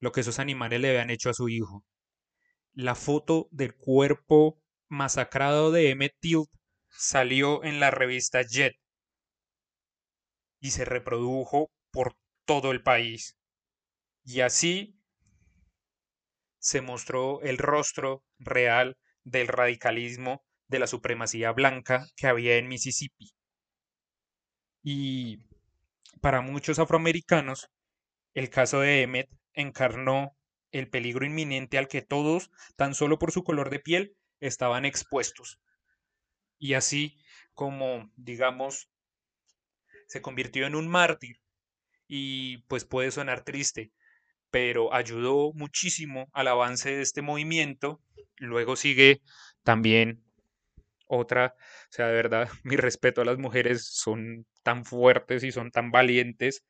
lo 0.00 0.12
que 0.12 0.20
esos 0.22 0.38
animales 0.38 0.80
le 0.80 0.90
habían 0.90 1.10
hecho 1.10 1.30
a 1.30 1.34
su 1.34 1.48
hijo. 1.48 1.84
La 2.72 2.94
foto 2.94 3.48
del 3.50 3.74
cuerpo 3.74 4.60
masacrado 4.88 5.70
de 5.70 5.90
Emmett 5.90 6.14
Till 6.20 6.44
salió 6.88 7.62
en 7.64 7.80
la 7.80 7.90
revista 7.90 8.42
Jet 8.42 8.74
y 10.60 10.70
se 10.70 10.84
reprodujo 10.84 11.70
por 11.92 12.14
todo 12.44 12.72
el 12.72 12.82
país. 12.82 13.36
Y 14.24 14.40
así 14.40 15.00
se 16.58 16.80
mostró 16.80 17.40
el 17.42 17.58
rostro 17.58 18.22
real 18.38 18.96
del 19.24 19.48
radicalismo 19.48 20.42
de 20.68 20.78
la 20.78 20.86
supremacía 20.86 21.52
blanca 21.52 22.06
que 22.16 22.26
había 22.26 22.56
en 22.56 22.68
Mississippi. 22.68 23.32
Y 24.82 25.38
para 26.20 26.40
muchos 26.40 26.78
afroamericanos, 26.78 27.68
el 28.34 28.50
caso 28.50 28.80
de 28.80 29.02
Emmett 29.02 29.28
encarnó 29.54 30.36
el 30.72 30.88
peligro 30.88 31.26
inminente 31.26 31.78
al 31.78 31.88
que 31.88 32.02
todos, 32.02 32.50
tan 32.76 32.94
solo 32.94 33.18
por 33.18 33.32
su 33.32 33.42
color 33.42 33.70
de 33.70 33.80
piel, 33.80 34.16
estaban 34.40 34.84
expuestos. 34.84 35.60
Y 36.58 36.74
así 36.74 37.16
como, 37.54 38.10
digamos, 38.16 38.88
se 40.06 40.22
convirtió 40.22 40.66
en 40.66 40.74
un 40.74 40.88
mártir 40.88 41.40
y 42.06 42.58
pues 42.68 42.84
puede 42.84 43.10
sonar 43.10 43.44
triste, 43.44 43.92
pero 44.50 44.92
ayudó 44.92 45.52
muchísimo 45.54 46.28
al 46.32 46.48
avance 46.48 46.90
de 46.90 47.02
este 47.02 47.22
movimiento. 47.22 48.00
Luego 48.36 48.76
sigue 48.76 49.22
también 49.62 50.24
otra, 51.06 51.54
o 51.56 51.92
sea, 51.92 52.06
de 52.08 52.14
verdad, 52.14 52.48
mi 52.64 52.76
respeto 52.76 53.20
a 53.20 53.24
las 53.24 53.38
mujeres 53.38 53.86
son 53.86 54.46
tan 54.62 54.84
fuertes 54.84 55.44
y 55.44 55.52
son 55.52 55.70
tan 55.70 55.90
valientes 55.90 56.64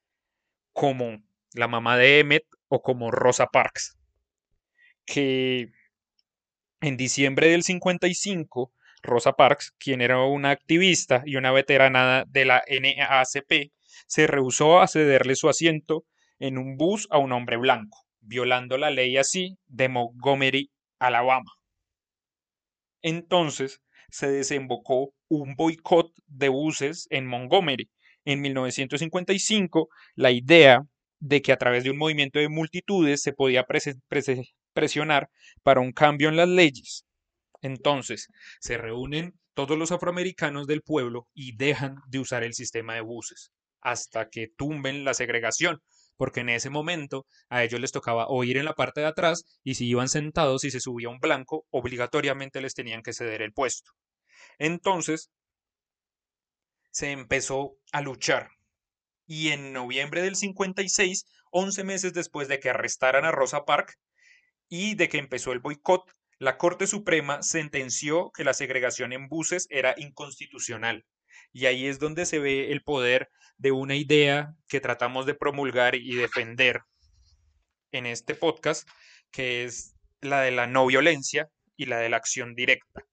como 0.73 1.23
la 1.55 1.69
mamá 1.69 1.97
de 1.97 2.21
Emmet 2.21 2.45
o 2.71 2.81
como 2.83 3.11
Rosa 3.11 3.49
Parks, 3.49 3.99
que 5.05 5.73
en 6.81 6.97
diciembre 6.97 7.51
del 7.51 7.65
55, 7.65 8.73
Rosa 9.03 9.33
Parks, 9.33 9.75
quien 9.79 10.01
era 10.01 10.23
una 10.25 10.51
activista 10.51 11.23
y 11.27 11.37
una 11.37 11.51
veterana 11.51 12.25
de 12.29 12.45
la 12.45 12.63
NAACP, 12.69 13.73
se 14.07 14.27
rehusó 14.27 14.81
a 14.81 14.87
cederle 14.87 15.35
su 15.35 15.49
asiento 15.49 16.05
en 16.39 16.59
un 16.59 16.77
bus 16.77 17.09
a 17.11 17.19
un 17.19 17.33
hombre 17.33 17.57
blanco, 17.57 18.07
violando 18.21 18.79
la 18.79 18.91
ley 18.91 19.17
así 19.17 19.59
de 19.67 19.89
Montgomery, 19.89 20.71
Alabama. 21.01 21.51
Entonces 23.03 23.83
se 24.11 24.31
desembocó 24.31 25.13
un 25.29 25.57
boicot 25.57 26.13
de 26.29 26.49
buses 26.49 27.09
en 27.11 27.27
Montgomery. 27.27 27.91
En 28.25 28.41
1955, 28.43 29.89
la 30.15 30.31
idea 30.31 30.83
de 31.21 31.43
que 31.43 31.53
a 31.53 31.57
través 31.57 31.85
de 31.85 31.91
un 31.91 31.99
movimiento 31.99 32.39
de 32.39 32.49
multitudes 32.49 33.23
se 33.23 33.33
podía 33.33 33.67
presionar 34.73 35.31
para 35.63 35.81
un 35.81 35.93
cambio 35.93 36.29
en 36.29 36.37
las 36.37 36.49
leyes. 36.49 37.05
Entonces, 37.63 38.29
se 38.61 38.79
reúnen 38.79 39.35
todos 39.55 39.79
los 39.79 39.93
afroamericanos 39.93 40.67
del 40.67 40.83
pueblo 40.83 41.29
y 41.35 41.57
dejan 41.57 41.97
de 42.09 42.19
usar 42.19 42.43
el 42.43 42.55
sistema 42.55 42.95
de 42.95 43.03
buses 43.03 43.53
hasta 43.83 44.29
que 44.29 44.49
tumben 44.57 45.05
la 45.05 45.15
segregación, 45.15 45.81
porque 46.17 46.41
en 46.41 46.51
ese 46.51 46.71
momento 46.71 47.27
a 47.49 47.65
ellos 47.65 47.81
les 47.81 47.93
tocaba 47.93 48.27
oír 48.29 48.57
en 48.59 48.67
la 48.67 48.75
parte 48.75 49.01
de 49.01 49.07
atrás 49.07 49.45
y 49.63 49.75
si 49.75 49.87
iban 49.87 50.09
sentados 50.09 50.65
y 50.65 50.71
se 50.71 50.81
subía 50.81 51.09
un 51.09 51.19
blanco, 51.19 51.67
obligatoriamente 51.71 52.61
les 52.61 52.75
tenían 52.75 53.03
que 53.03 53.13
ceder 53.13 53.43
el 53.43 53.53
puesto. 53.53 53.93
Entonces, 54.59 55.31
se 56.91 57.11
empezó 57.13 57.77
a 57.93 58.03
luchar. 58.03 58.51
Y 59.31 59.51
en 59.51 59.73
noviembre 59.73 60.23
del 60.23 60.35
56, 60.35 61.25
11 61.53 61.85
meses 61.85 62.13
después 62.13 62.49
de 62.49 62.59
que 62.59 62.71
arrestaran 62.71 63.25
a 63.25 63.31
Rosa 63.31 63.65
Parks 63.65 63.97
y 64.69 64.97
de 64.97 65.09
que 65.09 65.19
empezó 65.19 65.53
el 65.53 65.61
boicot, 65.61 66.03
la 66.41 66.59
Corte 66.59 66.89
Suprema 66.89 67.41
sentenció 67.41 68.33
que 68.33 68.43
la 68.43 68.55
segregación 68.55 69.13
en 69.13 69.29
buses 69.29 69.69
era 69.71 69.95
inconstitucional. 69.99 71.07
Y 71.53 71.67
ahí 71.67 71.87
es 71.87 72.01
donde 72.01 72.27
se 72.27 72.41
ve 72.41 72.73
el 72.73 72.83
poder 72.83 73.31
de 73.57 73.71
una 73.71 73.95
idea 73.95 74.57
que 74.67 74.81
tratamos 74.81 75.27
de 75.27 75.35
promulgar 75.35 75.95
y 75.95 76.17
defender 76.17 76.81
en 77.93 78.07
este 78.07 78.35
podcast, 78.35 78.89
que 79.31 79.63
es 79.63 79.95
la 80.21 80.41
de 80.41 80.51
la 80.51 80.67
no 80.67 80.87
violencia 80.87 81.51
y 81.77 81.87
la 81.87 81.99
de 81.99 82.09
la 82.09 82.17
acción 82.17 82.57
directa, 82.57 83.05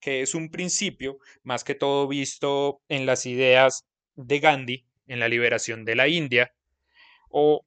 que 0.00 0.20
es 0.20 0.34
un 0.34 0.50
principio 0.50 1.18
más 1.44 1.62
que 1.62 1.76
todo 1.76 2.08
visto 2.08 2.82
en 2.88 3.06
las 3.06 3.24
ideas 3.24 3.84
de 4.16 4.40
Gandhi 4.40 4.89
en 5.10 5.18
la 5.18 5.28
liberación 5.28 5.84
de 5.84 5.96
la 5.96 6.08
India 6.08 6.54
o 7.28 7.64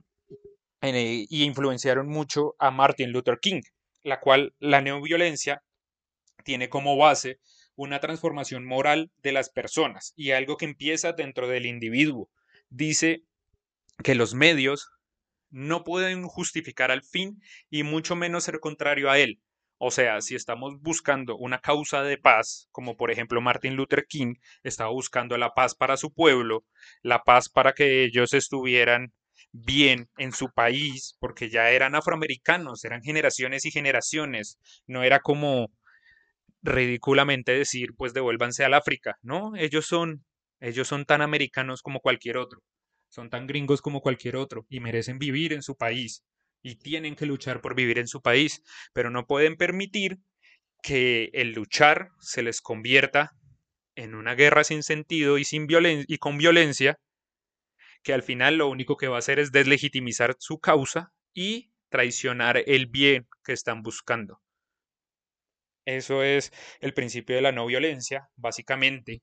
y 0.82 1.44
influenciaron 1.44 2.08
mucho 2.08 2.56
a 2.60 2.70
Martin 2.72 3.12
Luther 3.12 3.40
King, 3.40 3.62
la 4.02 4.20
cual 4.20 4.54
la 4.60 4.82
no 4.82 5.02
violencia 5.02 5.64
tiene 6.44 6.68
como 6.68 6.98
base 6.98 7.40
una 7.76 8.00
transformación 8.00 8.66
moral 8.66 9.12
de 9.22 9.32
las 9.32 9.50
personas 9.50 10.14
y 10.16 10.32
algo 10.32 10.58
que 10.58 10.66
empieza 10.66 11.14
dentro 11.14 11.48
del 11.48 11.66
individuo. 11.66 12.30
Dice 12.70 13.24
que 14.04 14.16
los 14.16 14.34
medios 14.34 14.90
no 15.50 15.84
pueden 15.84 16.28
justificar 16.28 16.92
al 16.92 17.04
fin 17.04 17.42
y 17.70 17.84
mucho 17.84 18.16
menos 18.16 18.44
ser 18.44 18.60
contrario 18.60 19.10
a 19.10 19.20
él. 19.20 19.42
O 19.86 19.92
sea, 19.92 20.22
si 20.22 20.34
estamos 20.34 20.80
buscando 20.80 21.36
una 21.36 21.60
causa 21.60 22.04
de 22.04 22.18
paz, 22.18 22.70
como 22.72 22.96
por 22.96 23.12
ejemplo 23.12 23.42
Martin 23.42 23.76
Luther 23.76 24.06
King 24.08 24.36
estaba 24.64 24.90
buscando 24.92 25.38
la 25.38 25.54
paz 25.54 25.76
para 25.76 25.98
su 25.98 26.14
pueblo, 26.14 26.64
la 27.02 27.24
paz 27.24 27.50
para 27.50 27.74
que 27.74 28.06
ellos 28.06 28.34
estuvieran 28.34 29.12
bien 29.52 30.08
en 30.18 30.32
su 30.32 30.50
país, 30.54 31.18
porque 31.20 31.50
ya 31.50 31.70
eran 31.72 31.96
afroamericanos, 31.96 32.86
eran 32.86 33.02
generaciones 33.02 33.66
y 33.66 33.72
generaciones, 33.72 34.58
no 34.88 35.04
era 35.04 35.20
como 35.20 35.70
ridículamente 36.62 37.52
decir, 37.52 37.90
pues 37.98 38.14
devuélvanse 38.14 38.64
al 38.64 38.76
África, 38.76 39.18
¿no? 39.22 39.52
Ellos 39.58 39.86
son, 39.86 40.24
ellos 40.62 40.88
son 40.88 41.04
tan 41.04 41.22
americanos 41.22 41.82
como 41.82 42.00
cualquier 42.00 42.38
otro, 42.38 42.62
son 43.10 43.30
tan 43.30 43.48
gringos 43.48 43.82
como 43.82 44.00
cualquier 44.00 44.38
otro 44.38 44.66
y 44.70 44.80
merecen 44.80 45.20
vivir 45.20 45.52
en 45.52 45.62
su 45.62 45.76
país 45.76 46.24
y 46.64 46.76
tienen 46.78 47.16
que 47.16 47.26
luchar 47.26 47.62
por 47.62 47.76
vivir 47.76 48.00
en 48.00 48.08
su 48.08 48.22
país, 48.22 48.64
pero 48.94 49.10
no 49.10 49.28
pueden 49.28 49.58
permitir 49.58 50.18
que 50.82 51.30
el 51.34 51.52
luchar 51.52 52.10
se 52.20 52.42
les 52.42 52.62
convierta 52.62 53.32
en 53.96 54.16
una 54.16 54.34
guerra 54.34 54.64
sin 54.64 54.82
sentido 54.82 55.38
y, 55.38 55.46
sin 55.46 55.68
y 55.70 56.18
con 56.18 56.38
violencia, 56.38 56.98
que 58.02 58.14
al 58.14 58.24
final 58.24 58.58
lo 58.58 58.70
único 58.70 58.98
que 58.98 59.08
va 59.08 59.18
a 59.18 59.20
hacer 59.20 59.40
es 59.40 59.52
deslegitimizar 59.52 60.36
su 60.40 60.60
causa 60.60 61.14
y 61.34 61.72
traicionar 61.90 62.64
el 62.66 62.88
bien 62.88 63.28
que 63.44 63.54
están 63.54 63.84
buscando. 63.84 64.42
Eso 65.86 66.24
es 66.24 66.52
el 66.80 66.94
principio 66.94 67.36
de 67.36 67.42
la 67.42 67.52
no 67.52 67.66
violencia, 67.66 68.30
básicamente, 68.36 69.22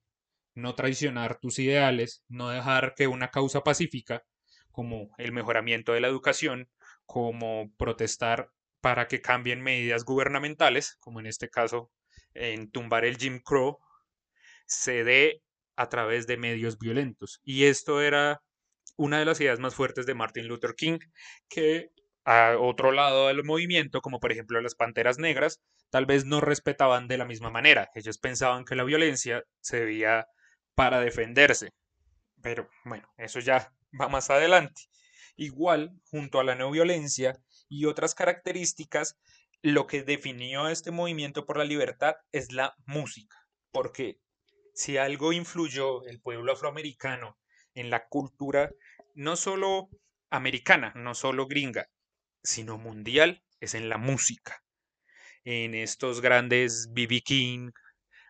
no 0.54 0.74
traicionar 0.74 1.38
tus 1.40 1.58
ideales, 1.58 2.22
no 2.28 2.50
dejar 2.50 2.94
que 2.94 3.06
una 3.06 3.30
causa 3.30 3.62
pacífica, 3.62 4.24
como 4.70 5.10
el 5.18 5.32
mejoramiento 5.32 5.92
de 5.92 6.00
la 6.00 6.08
educación, 6.08 6.68
como 7.10 7.74
protestar 7.76 8.52
para 8.80 9.08
que 9.08 9.20
cambien 9.20 9.60
medidas 9.60 10.04
gubernamentales, 10.04 10.96
como 11.00 11.18
en 11.18 11.26
este 11.26 11.48
caso 11.50 11.90
en 12.34 12.70
tumbar 12.70 13.04
el 13.04 13.16
Jim 13.16 13.40
Crow, 13.44 13.78
se 14.64 15.02
dé 15.02 15.42
a 15.74 15.88
través 15.88 16.28
de 16.28 16.36
medios 16.36 16.78
violentos. 16.78 17.40
Y 17.42 17.64
esto 17.64 18.00
era 18.00 18.42
una 18.96 19.18
de 19.18 19.24
las 19.24 19.40
ideas 19.40 19.58
más 19.58 19.74
fuertes 19.74 20.06
de 20.06 20.14
Martin 20.14 20.46
Luther 20.46 20.76
King, 20.76 21.00
que 21.48 21.90
a 22.24 22.54
otro 22.56 22.92
lado 22.92 23.26
del 23.26 23.42
movimiento, 23.42 24.02
como 24.02 24.20
por 24.20 24.30
ejemplo 24.30 24.60
las 24.60 24.76
Panteras 24.76 25.18
Negras, 25.18 25.60
tal 25.90 26.06
vez 26.06 26.24
no 26.24 26.40
respetaban 26.40 27.08
de 27.08 27.18
la 27.18 27.24
misma 27.24 27.50
manera. 27.50 27.90
Ellos 27.96 28.18
pensaban 28.18 28.64
que 28.64 28.76
la 28.76 28.84
violencia 28.84 29.42
se 29.58 29.80
debía 29.80 30.28
para 30.76 31.00
defenderse. 31.00 31.70
Pero 32.40 32.70
bueno, 32.84 33.12
eso 33.16 33.40
ya 33.40 33.72
va 34.00 34.08
más 34.08 34.30
adelante. 34.30 34.82
Igual, 35.40 35.98
junto 36.10 36.38
a 36.38 36.44
la 36.44 36.54
no 36.54 36.70
violencia 36.70 37.40
y 37.66 37.86
otras 37.86 38.14
características, 38.14 39.16
lo 39.62 39.86
que 39.86 40.02
definió 40.02 40.68
este 40.68 40.90
movimiento 40.90 41.46
por 41.46 41.56
la 41.56 41.64
libertad 41.64 42.16
es 42.30 42.52
la 42.52 42.74
música. 42.84 43.38
Porque 43.72 44.18
si 44.74 44.98
algo 44.98 45.32
influyó 45.32 46.04
el 46.04 46.20
pueblo 46.20 46.52
afroamericano 46.52 47.38
en 47.72 47.88
la 47.88 48.06
cultura, 48.08 48.70
no 49.14 49.34
solo 49.34 49.88
americana, 50.28 50.92
no 50.94 51.14
solo 51.14 51.46
gringa, 51.46 51.88
sino 52.42 52.76
mundial 52.76 53.42
es 53.60 53.72
en 53.72 53.88
la 53.88 53.96
música. 53.96 54.62
En 55.44 55.74
estos 55.74 56.20
grandes 56.20 56.92
B.B. 56.92 57.22
King, 57.22 57.70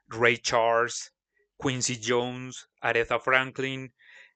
Ray 0.07 0.39
Charles, 0.39 1.13
Quincy 1.59 2.01
Jones, 2.01 2.69
Aretha 2.81 3.19
Franklin, 3.19 3.93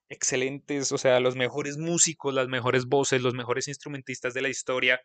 excelentes, 0.08 0.92
o 0.92 0.98
sea, 0.98 1.20
los 1.20 1.36
mejores 1.36 1.78
músicos, 1.78 2.34
las 2.34 2.48
mejores 2.48 2.86
voces, 2.86 3.22
los 3.22 3.34
mejores 3.34 3.68
instrumentistas 3.68 4.34
de 4.34 4.42
la 4.42 4.48
historia, 4.48 5.00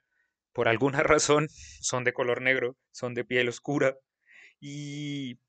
por 0.53 0.67
alguna 0.67 1.03
razón, 1.03 1.47
son 1.81 2.03
de 2.03 2.13
color 2.13 2.41
negro, 2.41 2.77
son 2.91 3.13
de 3.13 3.25
piel 3.25 3.49
oscura. 3.49 3.95
Y 4.59 5.39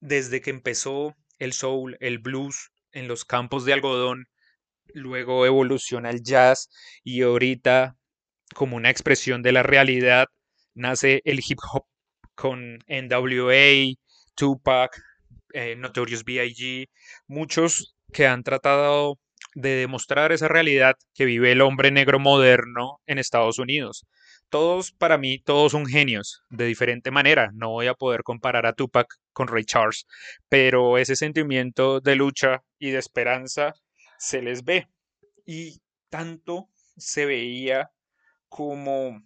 desde 0.00 0.40
que 0.40 0.50
empezó 0.50 1.16
el 1.38 1.52
soul, 1.52 1.96
el 2.00 2.18
blues 2.18 2.70
en 2.92 3.08
los 3.08 3.24
campos 3.24 3.64
de 3.64 3.72
algodón, 3.72 4.26
luego 4.94 5.46
evoluciona 5.46 6.10
el 6.10 6.22
jazz 6.22 6.70
y 7.04 7.22
ahorita 7.22 7.96
como 8.54 8.76
una 8.76 8.90
expresión 8.90 9.42
de 9.42 9.52
la 9.52 9.62
realidad 9.62 10.26
nace 10.74 11.20
el 11.24 11.40
hip 11.46 11.58
hop 11.70 11.84
con 12.34 12.78
NWA, 12.88 13.94
Tupac, 14.34 14.96
eh, 15.52 15.76
Notorious 15.76 16.24
B.I.G., 16.24 16.88
muchos 17.26 17.96
que 18.12 18.26
han 18.26 18.42
tratado 18.42 19.18
de 19.54 19.70
demostrar 19.70 20.32
esa 20.32 20.48
realidad 20.48 20.96
que 21.14 21.24
vive 21.24 21.52
el 21.52 21.60
hombre 21.60 21.90
negro 21.90 22.18
moderno 22.18 23.00
en 23.06 23.18
Estados 23.18 23.58
Unidos. 23.58 24.06
Todos, 24.50 24.92
para 24.92 25.18
mí, 25.18 25.38
todos 25.40 25.72
son 25.72 25.86
genios, 25.86 26.42
de 26.48 26.64
diferente 26.64 27.10
manera. 27.10 27.50
No 27.52 27.70
voy 27.70 27.86
a 27.86 27.94
poder 27.94 28.22
comparar 28.22 28.66
a 28.66 28.72
Tupac 28.72 29.06
con 29.32 29.48
Ray 29.48 29.64
Charles, 29.64 30.06
pero 30.48 30.96
ese 30.96 31.16
sentimiento 31.16 32.00
de 32.00 32.16
lucha 32.16 32.62
y 32.78 32.90
de 32.90 32.98
esperanza 32.98 33.74
se 34.18 34.40
les 34.40 34.64
ve. 34.64 34.88
Y 35.44 35.82
tanto 36.08 36.68
se 36.96 37.26
veía 37.26 37.90
como 38.48 39.22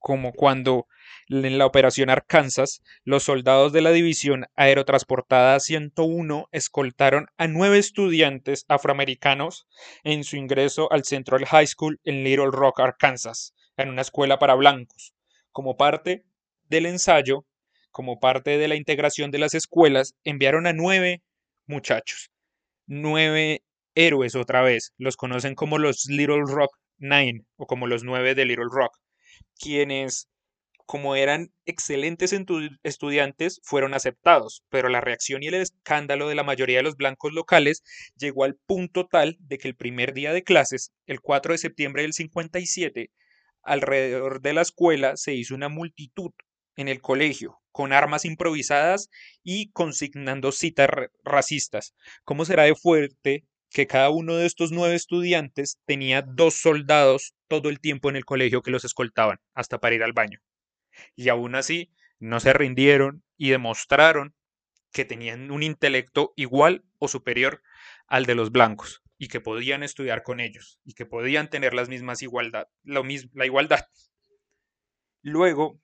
como 0.00 0.32
cuando 0.32 0.88
en 1.28 1.58
la 1.58 1.66
operación 1.66 2.10
Arkansas, 2.10 2.82
los 3.04 3.22
soldados 3.22 3.72
de 3.72 3.82
la 3.82 3.92
División 3.92 4.46
Aerotransportada 4.56 5.60
101 5.60 6.48
escoltaron 6.50 7.28
a 7.36 7.46
nueve 7.46 7.78
estudiantes 7.78 8.64
afroamericanos 8.68 9.68
en 10.02 10.24
su 10.24 10.36
ingreso 10.36 10.90
al 10.90 11.04
Central 11.04 11.46
High 11.46 11.68
School 11.68 12.00
en 12.02 12.24
Little 12.24 12.50
Rock, 12.50 12.80
Arkansas, 12.80 13.54
en 13.76 13.90
una 13.90 14.02
escuela 14.02 14.38
para 14.38 14.54
blancos. 14.54 15.14
Como 15.52 15.76
parte 15.76 16.24
del 16.64 16.86
ensayo, 16.86 17.46
como 17.90 18.18
parte 18.18 18.58
de 18.58 18.68
la 18.68 18.76
integración 18.76 19.30
de 19.30 19.38
las 19.38 19.54
escuelas, 19.54 20.14
enviaron 20.24 20.66
a 20.66 20.72
nueve 20.72 21.22
muchachos, 21.66 22.30
nueve 22.86 23.62
héroes 23.94 24.34
otra 24.34 24.62
vez, 24.62 24.94
los 24.96 25.16
conocen 25.16 25.54
como 25.54 25.78
los 25.78 26.06
Little 26.06 26.44
Rock 26.46 26.76
Nine 26.98 27.44
o 27.56 27.66
como 27.66 27.86
los 27.86 28.02
nueve 28.02 28.34
de 28.34 28.46
Little 28.46 28.66
Rock 28.70 28.98
quienes, 29.60 30.28
como 30.86 31.14
eran 31.14 31.52
excelentes 31.66 32.34
estudiantes, 32.82 33.60
fueron 33.62 33.94
aceptados, 33.94 34.64
pero 34.70 34.88
la 34.88 35.00
reacción 35.00 35.42
y 35.42 35.48
el 35.48 35.54
escándalo 35.54 36.28
de 36.28 36.34
la 36.34 36.42
mayoría 36.42 36.78
de 36.78 36.82
los 36.82 36.96
blancos 36.96 37.32
locales 37.32 37.82
llegó 38.16 38.44
al 38.44 38.56
punto 38.66 39.06
tal 39.06 39.36
de 39.38 39.58
que 39.58 39.68
el 39.68 39.76
primer 39.76 40.14
día 40.14 40.32
de 40.32 40.42
clases, 40.42 40.92
el 41.06 41.20
4 41.20 41.52
de 41.52 41.58
septiembre 41.58 42.02
del 42.02 42.14
57, 42.14 43.10
alrededor 43.62 44.40
de 44.40 44.54
la 44.54 44.62
escuela 44.62 45.16
se 45.16 45.34
hizo 45.34 45.54
una 45.54 45.68
multitud 45.68 46.32
en 46.76 46.88
el 46.88 47.00
colegio, 47.02 47.60
con 47.70 47.92
armas 47.92 48.24
improvisadas 48.24 49.10
y 49.44 49.70
consignando 49.70 50.50
citas 50.50 50.88
racistas. 51.22 51.94
¿Cómo 52.24 52.44
será 52.44 52.64
de 52.64 52.74
fuerte 52.74 53.44
que 53.70 53.86
cada 53.86 54.10
uno 54.10 54.36
de 54.36 54.46
estos 54.46 54.72
nueve 54.72 54.94
estudiantes 54.94 55.78
tenía 55.86 56.22
dos 56.22 56.54
soldados 56.54 57.34
todo 57.50 57.68
el 57.68 57.80
tiempo 57.80 58.08
en 58.08 58.16
el 58.16 58.24
colegio 58.24 58.62
que 58.62 58.70
los 58.70 58.84
escoltaban 58.84 59.40
hasta 59.54 59.80
para 59.80 59.96
ir 59.96 60.04
al 60.04 60.12
baño. 60.12 60.38
Y 61.16 61.28
aún 61.28 61.56
así 61.56 61.92
no 62.20 62.38
se 62.38 62.52
rindieron 62.52 63.24
y 63.36 63.50
demostraron 63.50 64.34
que 64.92 65.04
tenían 65.04 65.50
un 65.50 65.62
intelecto 65.62 66.32
igual 66.36 66.84
o 66.98 67.08
superior 67.08 67.60
al 68.06 68.24
de 68.24 68.36
los 68.36 68.52
blancos 68.52 69.02
y 69.18 69.28
que 69.28 69.40
podían 69.40 69.82
estudiar 69.82 70.22
con 70.22 70.38
ellos 70.38 70.78
y 70.84 70.94
que 70.94 71.06
podían 71.06 71.50
tener 71.50 71.74
las 71.74 71.88
mismas 71.88 72.22
igualdad, 72.22 72.68
lo 72.84 73.02
mismo, 73.02 73.30
la 73.34 73.46
igualdad. 73.46 73.84
Luego 75.22 75.80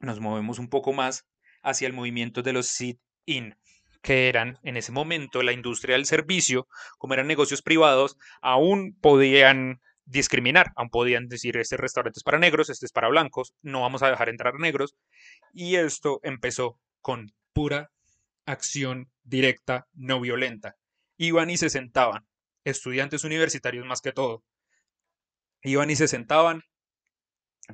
nos 0.00 0.20
movemos 0.20 0.58
un 0.58 0.68
poco 0.68 0.92
más 0.92 1.28
hacia 1.62 1.86
el 1.86 1.92
movimiento 1.92 2.42
de 2.42 2.52
los 2.52 2.68
sit-in, 2.68 3.56
que 4.02 4.28
eran 4.28 4.58
en 4.64 4.76
ese 4.76 4.92
momento 4.92 5.42
la 5.42 5.52
industria 5.52 5.94
del 5.94 6.06
servicio, 6.06 6.66
como 6.98 7.14
eran 7.14 7.28
negocios 7.28 7.62
privados, 7.62 8.16
aún 8.42 8.96
podían 9.00 9.80
discriminar, 10.08 10.72
aún 10.76 10.90
podían 10.90 11.28
decir 11.28 11.56
este 11.56 11.76
restaurante 11.76 12.18
es 12.18 12.24
para 12.24 12.38
negros, 12.38 12.70
este 12.70 12.86
es 12.86 12.92
para 12.92 13.08
blancos, 13.08 13.54
no 13.62 13.82
vamos 13.82 14.02
a 14.02 14.10
dejar 14.10 14.28
entrar 14.28 14.54
negros. 14.58 14.94
Y 15.52 15.76
esto 15.76 16.20
empezó 16.22 16.80
con 17.00 17.32
pura 17.52 17.90
acción 18.46 19.10
directa, 19.22 19.86
no 19.92 20.20
violenta. 20.20 20.76
Iban 21.18 21.50
y 21.50 21.56
se 21.56 21.70
sentaban, 21.70 22.26
estudiantes 22.64 23.24
universitarios 23.24 23.86
más 23.86 24.00
que 24.00 24.12
todo. 24.12 24.42
Iban 25.62 25.90
y 25.90 25.96
se 25.96 26.08
sentaban, 26.08 26.62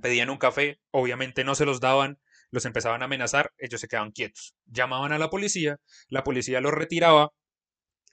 pedían 0.00 0.30
un 0.30 0.38
café, 0.38 0.80
obviamente 0.90 1.44
no 1.44 1.54
se 1.54 1.66
los 1.66 1.80
daban, 1.80 2.18
los 2.50 2.64
empezaban 2.64 3.02
a 3.02 3.04
amenazar, 3.04 3.52
ellos 3.58 3.80
se 3.80 3.88
quedaban 3.88 4.12
quietos. 4.12 4.54
Llamaban 4.66 5.12
a 5.12 5.18
la 5.18 5.30
policía, 5.30 5.78
la 6.08 6.24
policía 6.24 6.60
los 6.60 6.72
retiraba 6.72 7.30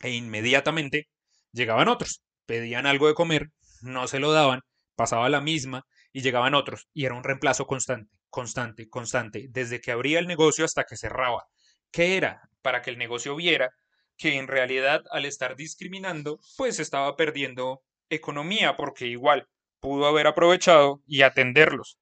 e 0.01 0.11
inmediatamente 0.11 1.09
llegaban 1.51 1.87
otros, 1.87 2.23
pedían 2.45 2.85
algo 2.85 3.07
de 3.07 3.13
comer, 3.13 3.51
no 3.83 4.07
se 4.07 4.19
lo 4.19 4.31
daban, 4.31 4.61
pasaba 4.95 5.29
la 5.29 5.41
misma 5.41 5.85
y 6.13 6.21
llegaban 6.21 6.53
otros 6.53 6.87
y 6.93 7.05
era 7.05 7.15
un 7.15 7.23
reemplazo 7.23 7.65
constante, 7.65 8.11
constante, 8.29 8.89
constante, 8.89 9.47
desde 9.49 9.81
que 9.81 9.91
abría 9.91 10.19
el 10.19 10.27
negocio 10.27 10.65
hasta 10.65 10.83
que 10.83 10.97
cerraba. 10.97 11.45
¿Qué 11.91 12.17
era? 12.17 12.49
Para 12.61 12.81
que 12.81 12.89
el 12.89 12.97
negocio 12.97 13.35
viera 13.35 13.71
que 14.17 14.37
en 14.37 14.47
realidad 14.47 15.01
al 15.11 15.25
estar 15.25 15.55
discriminando, 15.55 16.39
pues 16.57 16.79
estaba 16.79 17.15
perdiendo 17.15 17.81
economía 18.09 18.75
porque 18.75 19.07
igual 19.07 19.47
pudo 19.79 20.05
haber 20.05 20.27
aprovechado 20.27 21.01
y 21.07 21.23
atenderlos. 21.23 21.97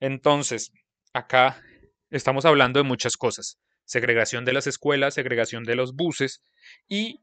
Entonces, 0.00 0.72
acá 1.12 1.62
estamos 2.10 2.44
hablando 2.44 2.80
de 2.80 2.84
muchas 2.84 3.16
cosas. 3.16 3.58
Segregación 3.84 4.44
de 4.44 4.52
las 4.52 4.66
escuelas, 4.66 5.14
segregación 5.14 5.64
de 5.64 5.76
los 5.76 5.94
buses 5.94 6.42
y 6.88 7.20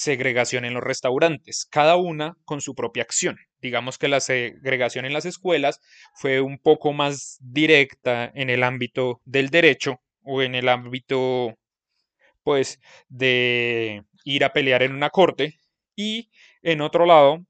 segregación 0.00 0.64
en 0.64 0.72
los 0.72 0.82
restaurantes, 0.82 1.66
cada 1.70 1.96
una 1.96 2.34
con 2.46 2.62
su 2.62 2.74
propia 2.74 3.02
acción. 3.02 3.36
Digamos 3.60 3.98
que 3.98 4.08
la 4.08 4.20
segregación 4.20 5.04
en 5.04 5.12
las 5.12 5.26
escuelas 5.26 5.78
fue 6.14 6.40
un 6.40 6.58
poco 6.58 6.94
más 6.94 7.36
directa 7.40 8.32
en 8.34 8.48
el 8.48 8.62
ámbito 8.62 9.20
del 9.26 9.50
derecho 9.50 10.00
o 10.22 10.40
en 10.40 10.54
el 10.54 10.70
ámbito, 10.70 11.54
pues, 12.42 12.80
de 13.10 14.02
ir 14.24 14.44
a 14.44 14.54
pelear 14.54 14.82
en 14.82 14.94
una 14.94 15.10
corte 15.10 15.60
y 15.94 16.30
en 16.62 16.80
otro 16.80 17.04
lado 17.04 17.44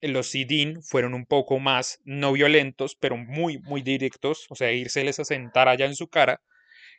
los 0.00 0.28
SIDIN 0.28 0.82
fueron 0.82 1.12
un 1.12 1.26
poco 1.26 1.58
más 1.58 2.00
no 2.04 2.32
violentos, 2.32 2.96
pero 2.98 3.18
muy, 3.18 3.58
muy 3.58 3.82
directos, 3.82 4.46
o 4.48 4.54
sea, 4.54 4.72
irse 4.72 5.06
a 5.06 5.12
sentar 5.12 5.68
allá 5.68 5.84
en 5.84 5.94
su 5.94 6.08
cara. 6.08 6.40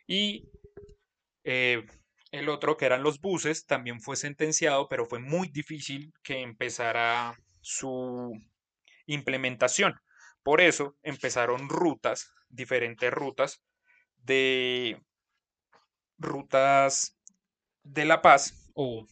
Y 0.06 0.48
eh, 1.44 1.84
el 2.32 2.50
otro, 2.50 2.78
que 2.78 2.86
eran 2.86 3.04
los 3.04 3.20
buses, 3.20 3.66
también 3.66 4.02
fue 4.02 4.16
sentenciado, 4.16 4.88
pero 4.88 5.06
fue 5.06 5.20
muy 5.20 5.50
difícil 5.50 6.14
que 6.24 6.42
empezara 6.42 7.38
su 7.60 8.34
implementación. 9.06 9.96
Por 10.44 10.62
eso 10.62 10.96
empezaron 11.04 11.70
rutas, 11.70 12.32
diferentes 12.50 13.12
rutas 13.12 13.62
de 14.18 15.02
rutas 16.18 17.18
de 17.84 18.06
la 18.06 18.22
paz 18.22 18.70
o 18.74 19.08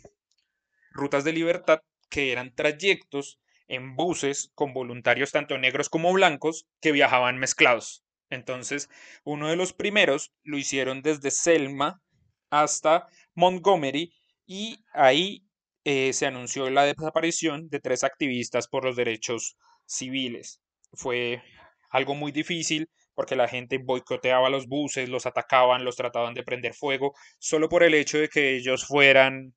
rutas 0.92 1.24
de 1.24 1.34
libertad 1.34 1.80
que 2.10 2.32
eran 2.32 2.54
trayectos 2.54 3.40
en 3.68 3.96
buses 3.96 4.52
con 4.56 4.74
voluntarios 4.74 5.32
tanto 5.32 5.58
negros 5.58 5.90
como 5.90 6.12
blancos 6.14 6.68
que 6.82 6.92
viajaban 6.92 7.38
mezclados. 7.38 8.04
Entonces, 8.30 8.90
uno 9.24 9.50
de 9.50 9.56
los 9.56 9.74
primeros 9.74 10.32
lo 10.44 10.58
hicieron 10.58 11.02
desde 11.02 11.32
Selma 11.32 12.02
hasta 12.50 13.08
Montgomery 13.36 14.14
y 14.46 14.84
ahí 14.94 15.46
eh, 15.84 16.14
se 16.14 16.26
anunció 16.26 16.70
la 16.70 16.84
desaparición 16.86 17.70
de 17.70 17.80
tres 17.80 18.04
activistas 18.04 18.68
por 18.68 18.86
los 18.86 18.96
derechos 18.96 19.58
civiles. 19.86 20.62
Fue 20.94 21.42
algo 21.90 22.16
muy 22.16 22.32
difícil 22.32 22.90
porque 23.14 23.36
la 23.36 23.48
gente 23.48 23.80
boicoteaba 23.80 24.50
los 24.50 24.68
buses, 24.68 25.10
los 25.10 25.26
atacaban, 25.26 25.84
los 25.84 25.96
trataban 25.96 26.34
de 26.34 26.44
prender 26.44 26.74
fuego, 26.74 27.14
solo 27.38 27.68
por 27.70 27.84
el 27.84 27.94
hecho 27.94 28.18
de 28.18 28.30
que 28.30 28.56
ellos 28.56 28.86
fueran 28.86 29.54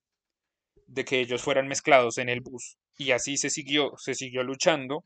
de 0.86 1.04
que 1.04 1.20
ellos 1.20 1.42
fueran 1.42 1.68
mezclados 1.68 2.18
en 2.18 2.28
el 2.28 2.40
bus. 2.40 2.76
Y 2.98 3.12
así 3.12 3.36
se 3.36 3.50
siguió, 3.50 3.92
se 3.96 4.14
siguió 4.14 4.42
luchando, 4.42 5.04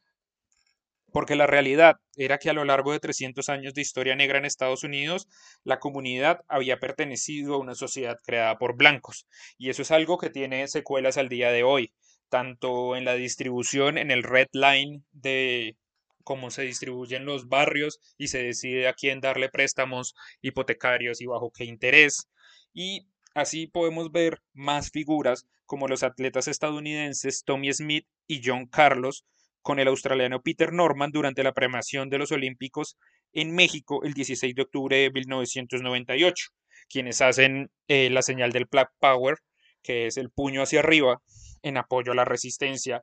porque 1.12 1.36
la 1.36 1.46
realidad 1.46 1.96
era 2.16 2.38
que 2.38 2.50
a 2.50 2.52
lo 2.52 2.64
largo 2.64 2.92
de 2.92 3.00
300 3.00 3.48
años 3.48 3.74
de 3.74 3.80
historia 3.80 4.16
negra 4.16 4.38
en 4.38 4.44
Estados 4.44 4.84
Unidos, 4.84 5.28
la 5.64 5.78
comunidad 5.78 6.40
había 6.48 6.78
pertenecido 6.78 7.54
a 7.54 7.58
una 7.58 7.74
sociedad 7.74 8.18
creada 8.24 8.58
por 8.58 8.76
blancos. 8.76 9.26
Y 9.58 9.70
eso 9.70 9.82
es 9.82 9.90
algo 9.90 10.18
que 10.18 10.30
tiene 10.30 10.68
secuelas 10.68 11.16
al 11.18 11.28
día 11.28 11.50
de 11.50 11.62
hoy. 11.62 11.92
tanto 12.28 12.96
en 12.96 13.04
la 13.04 13.14
distribución, 13.14 13.98
en 13.98 14.10
el 14.10 14.24
red 14.24 14.48
line 14.52 15.02
de 15.12 15.76
cómo 16.24 16.50
se 16.50 16.62
distribuyen 16.62 17.24
los 17.24 17.48
barrios 17.48 18.00
y 18.18 18.28
se 18.28 18.42
decide 18.42 18.88
a 18.88 18.94
quién 18.94 19.20
darle 19.20 19.48
préstamos 19.48 20.14
hipotecarios 20.42 21.20
y 21.20 21.26
bajo 21.26 21.52
qué 21.52 21.64
interés. 21.64 22.28
Y 22.74 23.06
así 23.32 23.68
podemos 23.68 24.10
ver 24.10 24.42
más 24.52 24.90
figuras 24.90 25.46
como 25.66 25.86
los 25.86 26.02
atletas 26.02 26.48
estadounidenses 26.48 27.44
Tommy 27.44 27.72
Smith 27.72 28.06
y 28.26 28.40
John 28.44 28.66
Carlos 28.66 29.24
con 29.66 29.80
el 29.80 29.88
australiano 29.88 30.42
Peter 30.42 30.72
Norman 30.72 31.10
durante 31.10 31.42
la 31.42 31.52
premiación 31.52 32.08
de 32.08 32.18
los 32.18 32.30
Olímpicos 32.30 32.96
en 33.32 33.52
México 33.52 34.04
el 34.04 34.14
16 34.14 34.54
de 34.54 34.62
octubre 34.62 34.96
de 34.96 35.10
1998, 35.10 36.50
quienes 36.88 37.20
hacen 37.20 37.68
eh, 37.88 38.08
la 38.10 38.22
señal 38.22 38.52
del 38.52 38.66
Black 38.70 38.90
Power, 39.00 39.38
que 39.82 40.06
es 40.06 40.18
el 40.18 40.30
puño 40.30 40.62
hacia 40.62 40.78
arriba 40.78 41.20
en 41.62 41.78
apoyo 41.78 42.12
a 42.12 42.14
la 42.14 42.24
resistencia, 42.24 43.02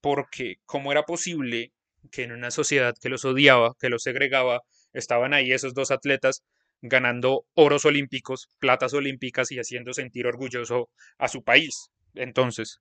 porque 0.00 0.56
cómo 0.64 0.90
era 0.90 1.04
posible 1.04 1.70
que 2.10 2.24
en 2.24 2.32
una 2.32 2.50
sociedad 2.50 2.96
que 3.00 3.08
los 3.08 3.24
odiaba, 3.24 3.74
que 3.78 3.88
los 3.88 4.02
segregaba, 4.02 4.62
estaban 4.92 5.32
ahí 5.32 5.52
esos 5.52 5.72
dos 5.72 5.92
atletas 5.92 6.42
ganando 6.80 7.44
oros 7.54 7.84
olímpicos, 7.84 8.48
platas 8.58 8.92
olímpicas 8.92 9.52
y 9.52 9.60
haciendo 9.60 9.92
sentir 9.92 10.26
orgulloso 10.26 10.90
a 11.18 11.28
su 11.28 11.44
país. 11.44 11.92
Entonces, 12.16 12.80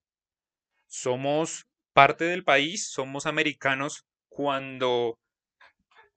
somos 0.87 1.67
parte 1.93 2.25
del 2.25 2.43
país, 2.43 2.89
somos 2.89 3.25
americanos 3.25 4.05
cuando 4.29 5.19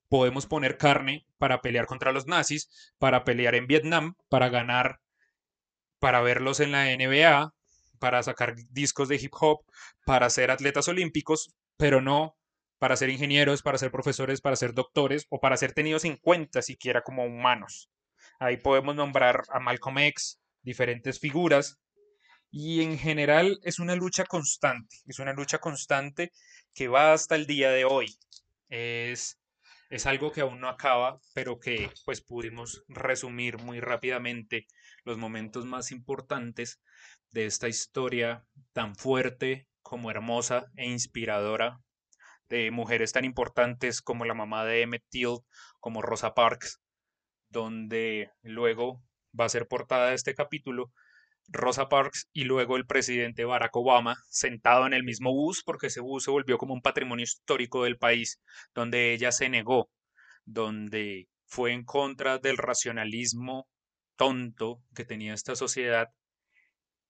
podemos 0.08 0.46
poner 0.46 0.78
carne 0.78 1.26
para 1.38 1.60
pelear 1.60 1.86
contra 1.86 2.12
los 2.12 2.26
nazis, 2.26 2.92
para 2.98 3.24
pelear 3.24 3.54
en 3.54 3.66
Vietnam, 3.66 4.14
para 4.28 4.48
ganar, 4.48 5.00
para 5.98 6.20
verlos 6.20 6.60
en 6.60 6.72
la 6.72 6.84
NBA, 6.84 7.52
para 7.98 8.22
sacar 8.22 8.54
discos 8.70 9.08
de 9.08 9.16
hip 9.16 9.32
hop, 9.40 9.64
para 10.04 10.30
ser 10.30 10.50
atletas 10.50 10.88
olímpicos, 10.88 11.54
pero 11.76 12.00
no 12.00 12.36
para 12.78 12.96
ser 12.96 13.08
ingenieros, 13.08 13.62
para 13.62 13.78
ser 13.78 13.90
profesores, 13.90 14.40
para 14.40 14.56
ser 14.56 14.74
doctores 14.74 15.26
o 15.30 15.40
para 15.40 15.56
ser 15.56 15.72
tenidos 15.72 16.04
en 16.04 16.16
cuenta 16.16 16.60
siquiera 16.60 17.02
como 17.02 17.24
humanos. 17.24 17.90
Ahí 18.38 18.58
podemos 18.58 18.94
nombrar 18.94 19.42
a 19.48 19.58
Malcolm 19.58 19.98
X, 20.00 20.38
diferentes 20.62 21.18
figuras, 21.18 21.78
y 22.56 22.82
en 22.82 22.98
general 22.98 23.58
es 23.64 23.80
una 23.80 23.96
lucha 23.96 24.24
constante, 24.26 24.98
es 25.06 25.18
una 25.18 25.32
lucha 25.32 25.58
constante 25.58 26.30
que 26.72 26.86
va 26.86 27.12
hasta 27.12 27.34
el 27.34 27.48
día 27.48 27.72
de 27.72 27.84
hoy. 27.84 28.16
Es, 28.68 29.40
es 29.90 30.06
algo 30.06 30.30
que 30.30 30.42
aún 30.42 30.60
no 30.60 30.68
acaba, 30.68 31.18
pero 31.34 31.58
que 31.58 31.90
pues 32.04 32.20
pudimos 32.20 32.84
resumir 32.86 33.58
muy 33.58 33.80
rápidamente 33.80 34.68
los 35.02 35.18
momentos 35.18 35.64
más 35.64 35.90
importantes 35.90 36.80
de 37.32 37.46
esta 37.46 37.66
historia 37.66 38.44
tan 38.72 38.94
fuerte 38.94 39.66
como 39.82 40.12
hermosa 40.12 40.70
e 40.76 40.86
inspiradora 40.86 41.80
de 42.48 42.70
mujeres 42.70 43.10
tan 43.10 43.24
importantes 43.24 44.00
como 44.00 44.24
la 44.24 44.34
mamá 44.34 44.64
de 44.64 44.82
Emmett 44.82 45.02
Till, 45.10 45.38
como 45.80 46.02
Rosa 46.02 46.34
Parks, 46.34 46.80
donde 47.48 48.30
luego 48.42 49.02
va 49.38 49.46
a 49.46 49.48
ser 49.48 49.66
portada 49.66 50.10
de 50.10 50.14
este 50.14 50.36
capítulo 50.36 50.92
Rosa 51.48 51.88
Parks 51.88 52.28
y 52.32 52.44
luego 52.44 52.76
el 52.76 52.86
presidente 52.86 53.44
Barack 53.44 53.76
Obama 53.76 54.16
sentado 54.28 54.86
en 54.86 54.94
el 54.94 55.04
mismo 55.04 55.32
bus 55.32 55.62
porque 55.64 55.88
ese 55.88 56.00
bus 56.00 56.24
se 56.24 56.30
volvió 56.30 56.58
como 56.58 56.74
un 56.74 56.82
patrimonio 56.82 57.24
histórico 57.24 57.84
del 57.84 57.98
país, 57.98 58.40
donde 58.74 59.12
ella 59.12 59.32
se 59.32 59.48
negó, 59.48 59.90
donde 60.44 61.28
fue 61.46 61.72
en 61.72 61.84
contra 61.84 62.38
del 62.38 62.56
racionalismo 62.56 63.68
tonto 64.16 64.82
que 64.94 65.04
tenía 65.04 65.34
esta 65.34 65.56
sociedad 65.56 66.08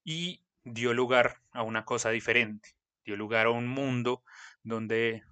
y 0.03 0.43
dio 0.65 0.95
lugar 0.95 1.37
a 1.53 1.63
una 1.63 1.85
cosa 1.85 2.11
diferente, 2.11 2.71
dio 3.05 3.17
lugar 3.17 3.47
a 3.47 3.51
un 3.51 3.69
mundo 3.69 4.23
donde 4.63 5.23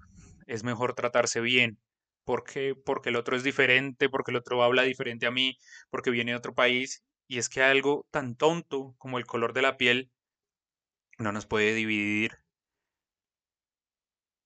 es 0.46 0.64
mejor 0.64 0.94
tratarse 0.94 1.40
bien, 1.40 1.78
porque 2.24 2.74
porque 2.74 3.10
el 3.10 3.16
otro 3.16 3.36
es 3.36 3.42
diferente, 3.42 4.08
porque 4.08 4.30
el 4.30 4.36
otro 4.36 4.62
habla 4.62 4.82
diferente 4.82 5.26
a 5.26 5.30
mí, 5.30 5.58
porque 5.90 6.10
viene 6.10 6.32
de 6.32 6.38
otro 6.38 6.54
país 6.54 7.02
y 7.32 7.38
es 7.38 7.48
que 7.48 7.62
algo 7.62 8.06
tan 8.10 8.36
tonto 8.36 8.94
como 8.98 9.16
el 9.16 9.24
color 9.24 9.54
de 9.54 9.62
la 9.62 9.78
piel 9.78 10.12
no 11.16 11.32
nos 11.32 11.46
puede 11.46 11.72
dividir. 11.72 12.36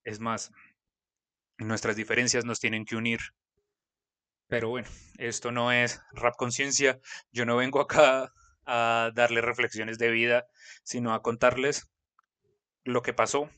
Es 0.05 0.21
más, 0.21 0.53
nuestras 1.59 1.97
diferencias 1.97 2.45
nos 2.45 2.61
tienen 2.61 2.85
que 2.85 2.95
unir. 2.95 3.19
Pero 4.47 4.69
bueno, 4.69 4.87
esto 5.19 5.51
no 5.51 5.73
es 5.73 6.01
rap 6.13 6.37
conciencia. 6.37 7.01
Yo 7.33 7.45
no 7.45 7.57
vengo 7.57 7.81
acá 7.81 8.33
a 8.67 9.11
darles 9.13 9.45
reflexiones 9.45 9.99
de 9.99 10.13
vida, 10.13 10.47
sino 10.85 11.13
a 11.13 11.23
contarles 11.23 11.91
lo 12.85 13.03
que 13.03 13.13
pasó 13.13 13.51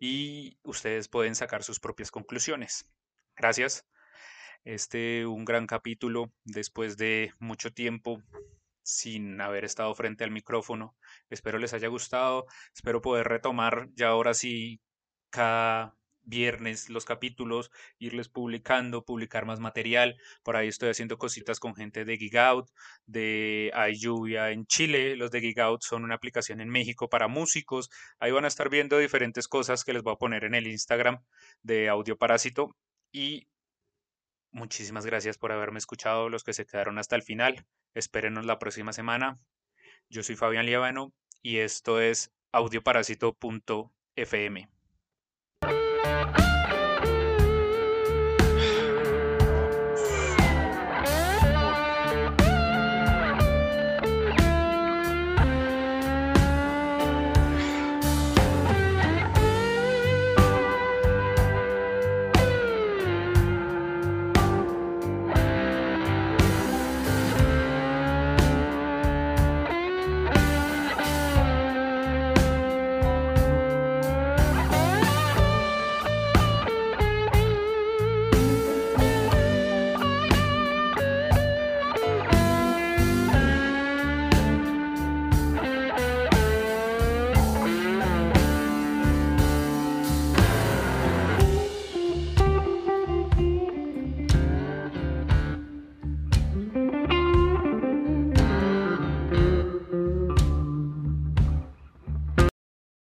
y 0.00 0.56
ustedes 0.62 1.08
pueden 1.08 1.34
sacar 1.34 1.62
sus 1.62 1.78
propias 1.78 2.10
conclusiones. 2.10 2.86
Gracias. 3.36 3.84
Este 4.64 5.26
un 5.26 5.44
gran 5.44 5.66
capítulo 5.66 6.32
después 6.44 6.96
de 6.98 7.32
mucho 7.38 7.72
tiempo 7.72 8.22
sin 8.82 9.40
haber 9.40 9.64
estado 9.64 9.94
frente 9.94 10.24
al 10.24 10.30
micrófono. 10.30 10.96
Espero 11.30 11.58
les 11.58 11.72
haya 11.72 11.88
gustado. 11.88 12.46
Espero 12.74 13.00
poder 13.00 13.28
retomar 13.28 13.88
ya 13.94 14.08
ahora 14.08 14.34
sí 14.34 14.80
cada 15.30 15.96
viernes 16.22 16.90
los 16.90 17.06
capítulos, 17.06 17.70
irles 17.98 18.28
publicando, 18.28 19.04
publicar 19.04 19.46
más 19.46 19.60
material. 19.60 20.16
Por 20.42 20.56
ahí 20.56 20.68
estoy 20.68 20.90
haciendo 20.90 21.18
cositas 21.18 21.58
con 21.58 21.74
gente 21.74 22.04
de 22.04 22.18
Gigout, 22.18 22.68
de 23.06 23.70
Hay 23.74 23.98
en 24.52 24.66
Chile. 24.66 25.16
Los 25.16 25.30
de 25.30 25.40
Gigout 25.40 25.82
son 25.82 26.04
una 26.04 26.16
aplicación 26.16 26.60
en 26.60 26.68
México 26.68 27.08
para 27.08 27.28
músicos. 27.28 27.90
Ahí 28.18 28.32
van 28.32 28.44
a 28.44 28.48
estar 28.48 28.68
viendo 28.68 28.98
diferentes 28.98 29.48
cosas 29.48 29.84
que 29.84 29.92
les 29.94 30.02
voy 30.02 30.12
a 30.12 30.18
poner 30.18 30.44
en 30.44 30.54
el 30.54 30.66
Instagram 30.66 31.22
de 31.62 31.88
Audio 31.88 32.16
Parásito. 32.16 32.76
Y 33.12 33.48
Muchísimas 34.52 35.06
gracias 35.06 35.38
por 35.38 35.52
haberme 35.52 35.78
escuchado, 35.78 36.28
los 36.28 36.44
que 36.44 36.52
se 36.52 36.66
quedaron 36.66 36.98
hasta 36.98 37.16
el 37.16 37.22
final. 37.22 37.64
Espérenos 37.94 38.44
la 38.46 38.58
próxima 38.58 38.92
semana. 38.92 39.38
Yo 40.08 40.22
soy 40.22 40.36
Fabián 40.36 40.66
Liabano 40.66 41.12
y 41.42 41.58
esto 41.58 42.00
es 42.00 42.32
audioparásito.fm. 42.52 44.68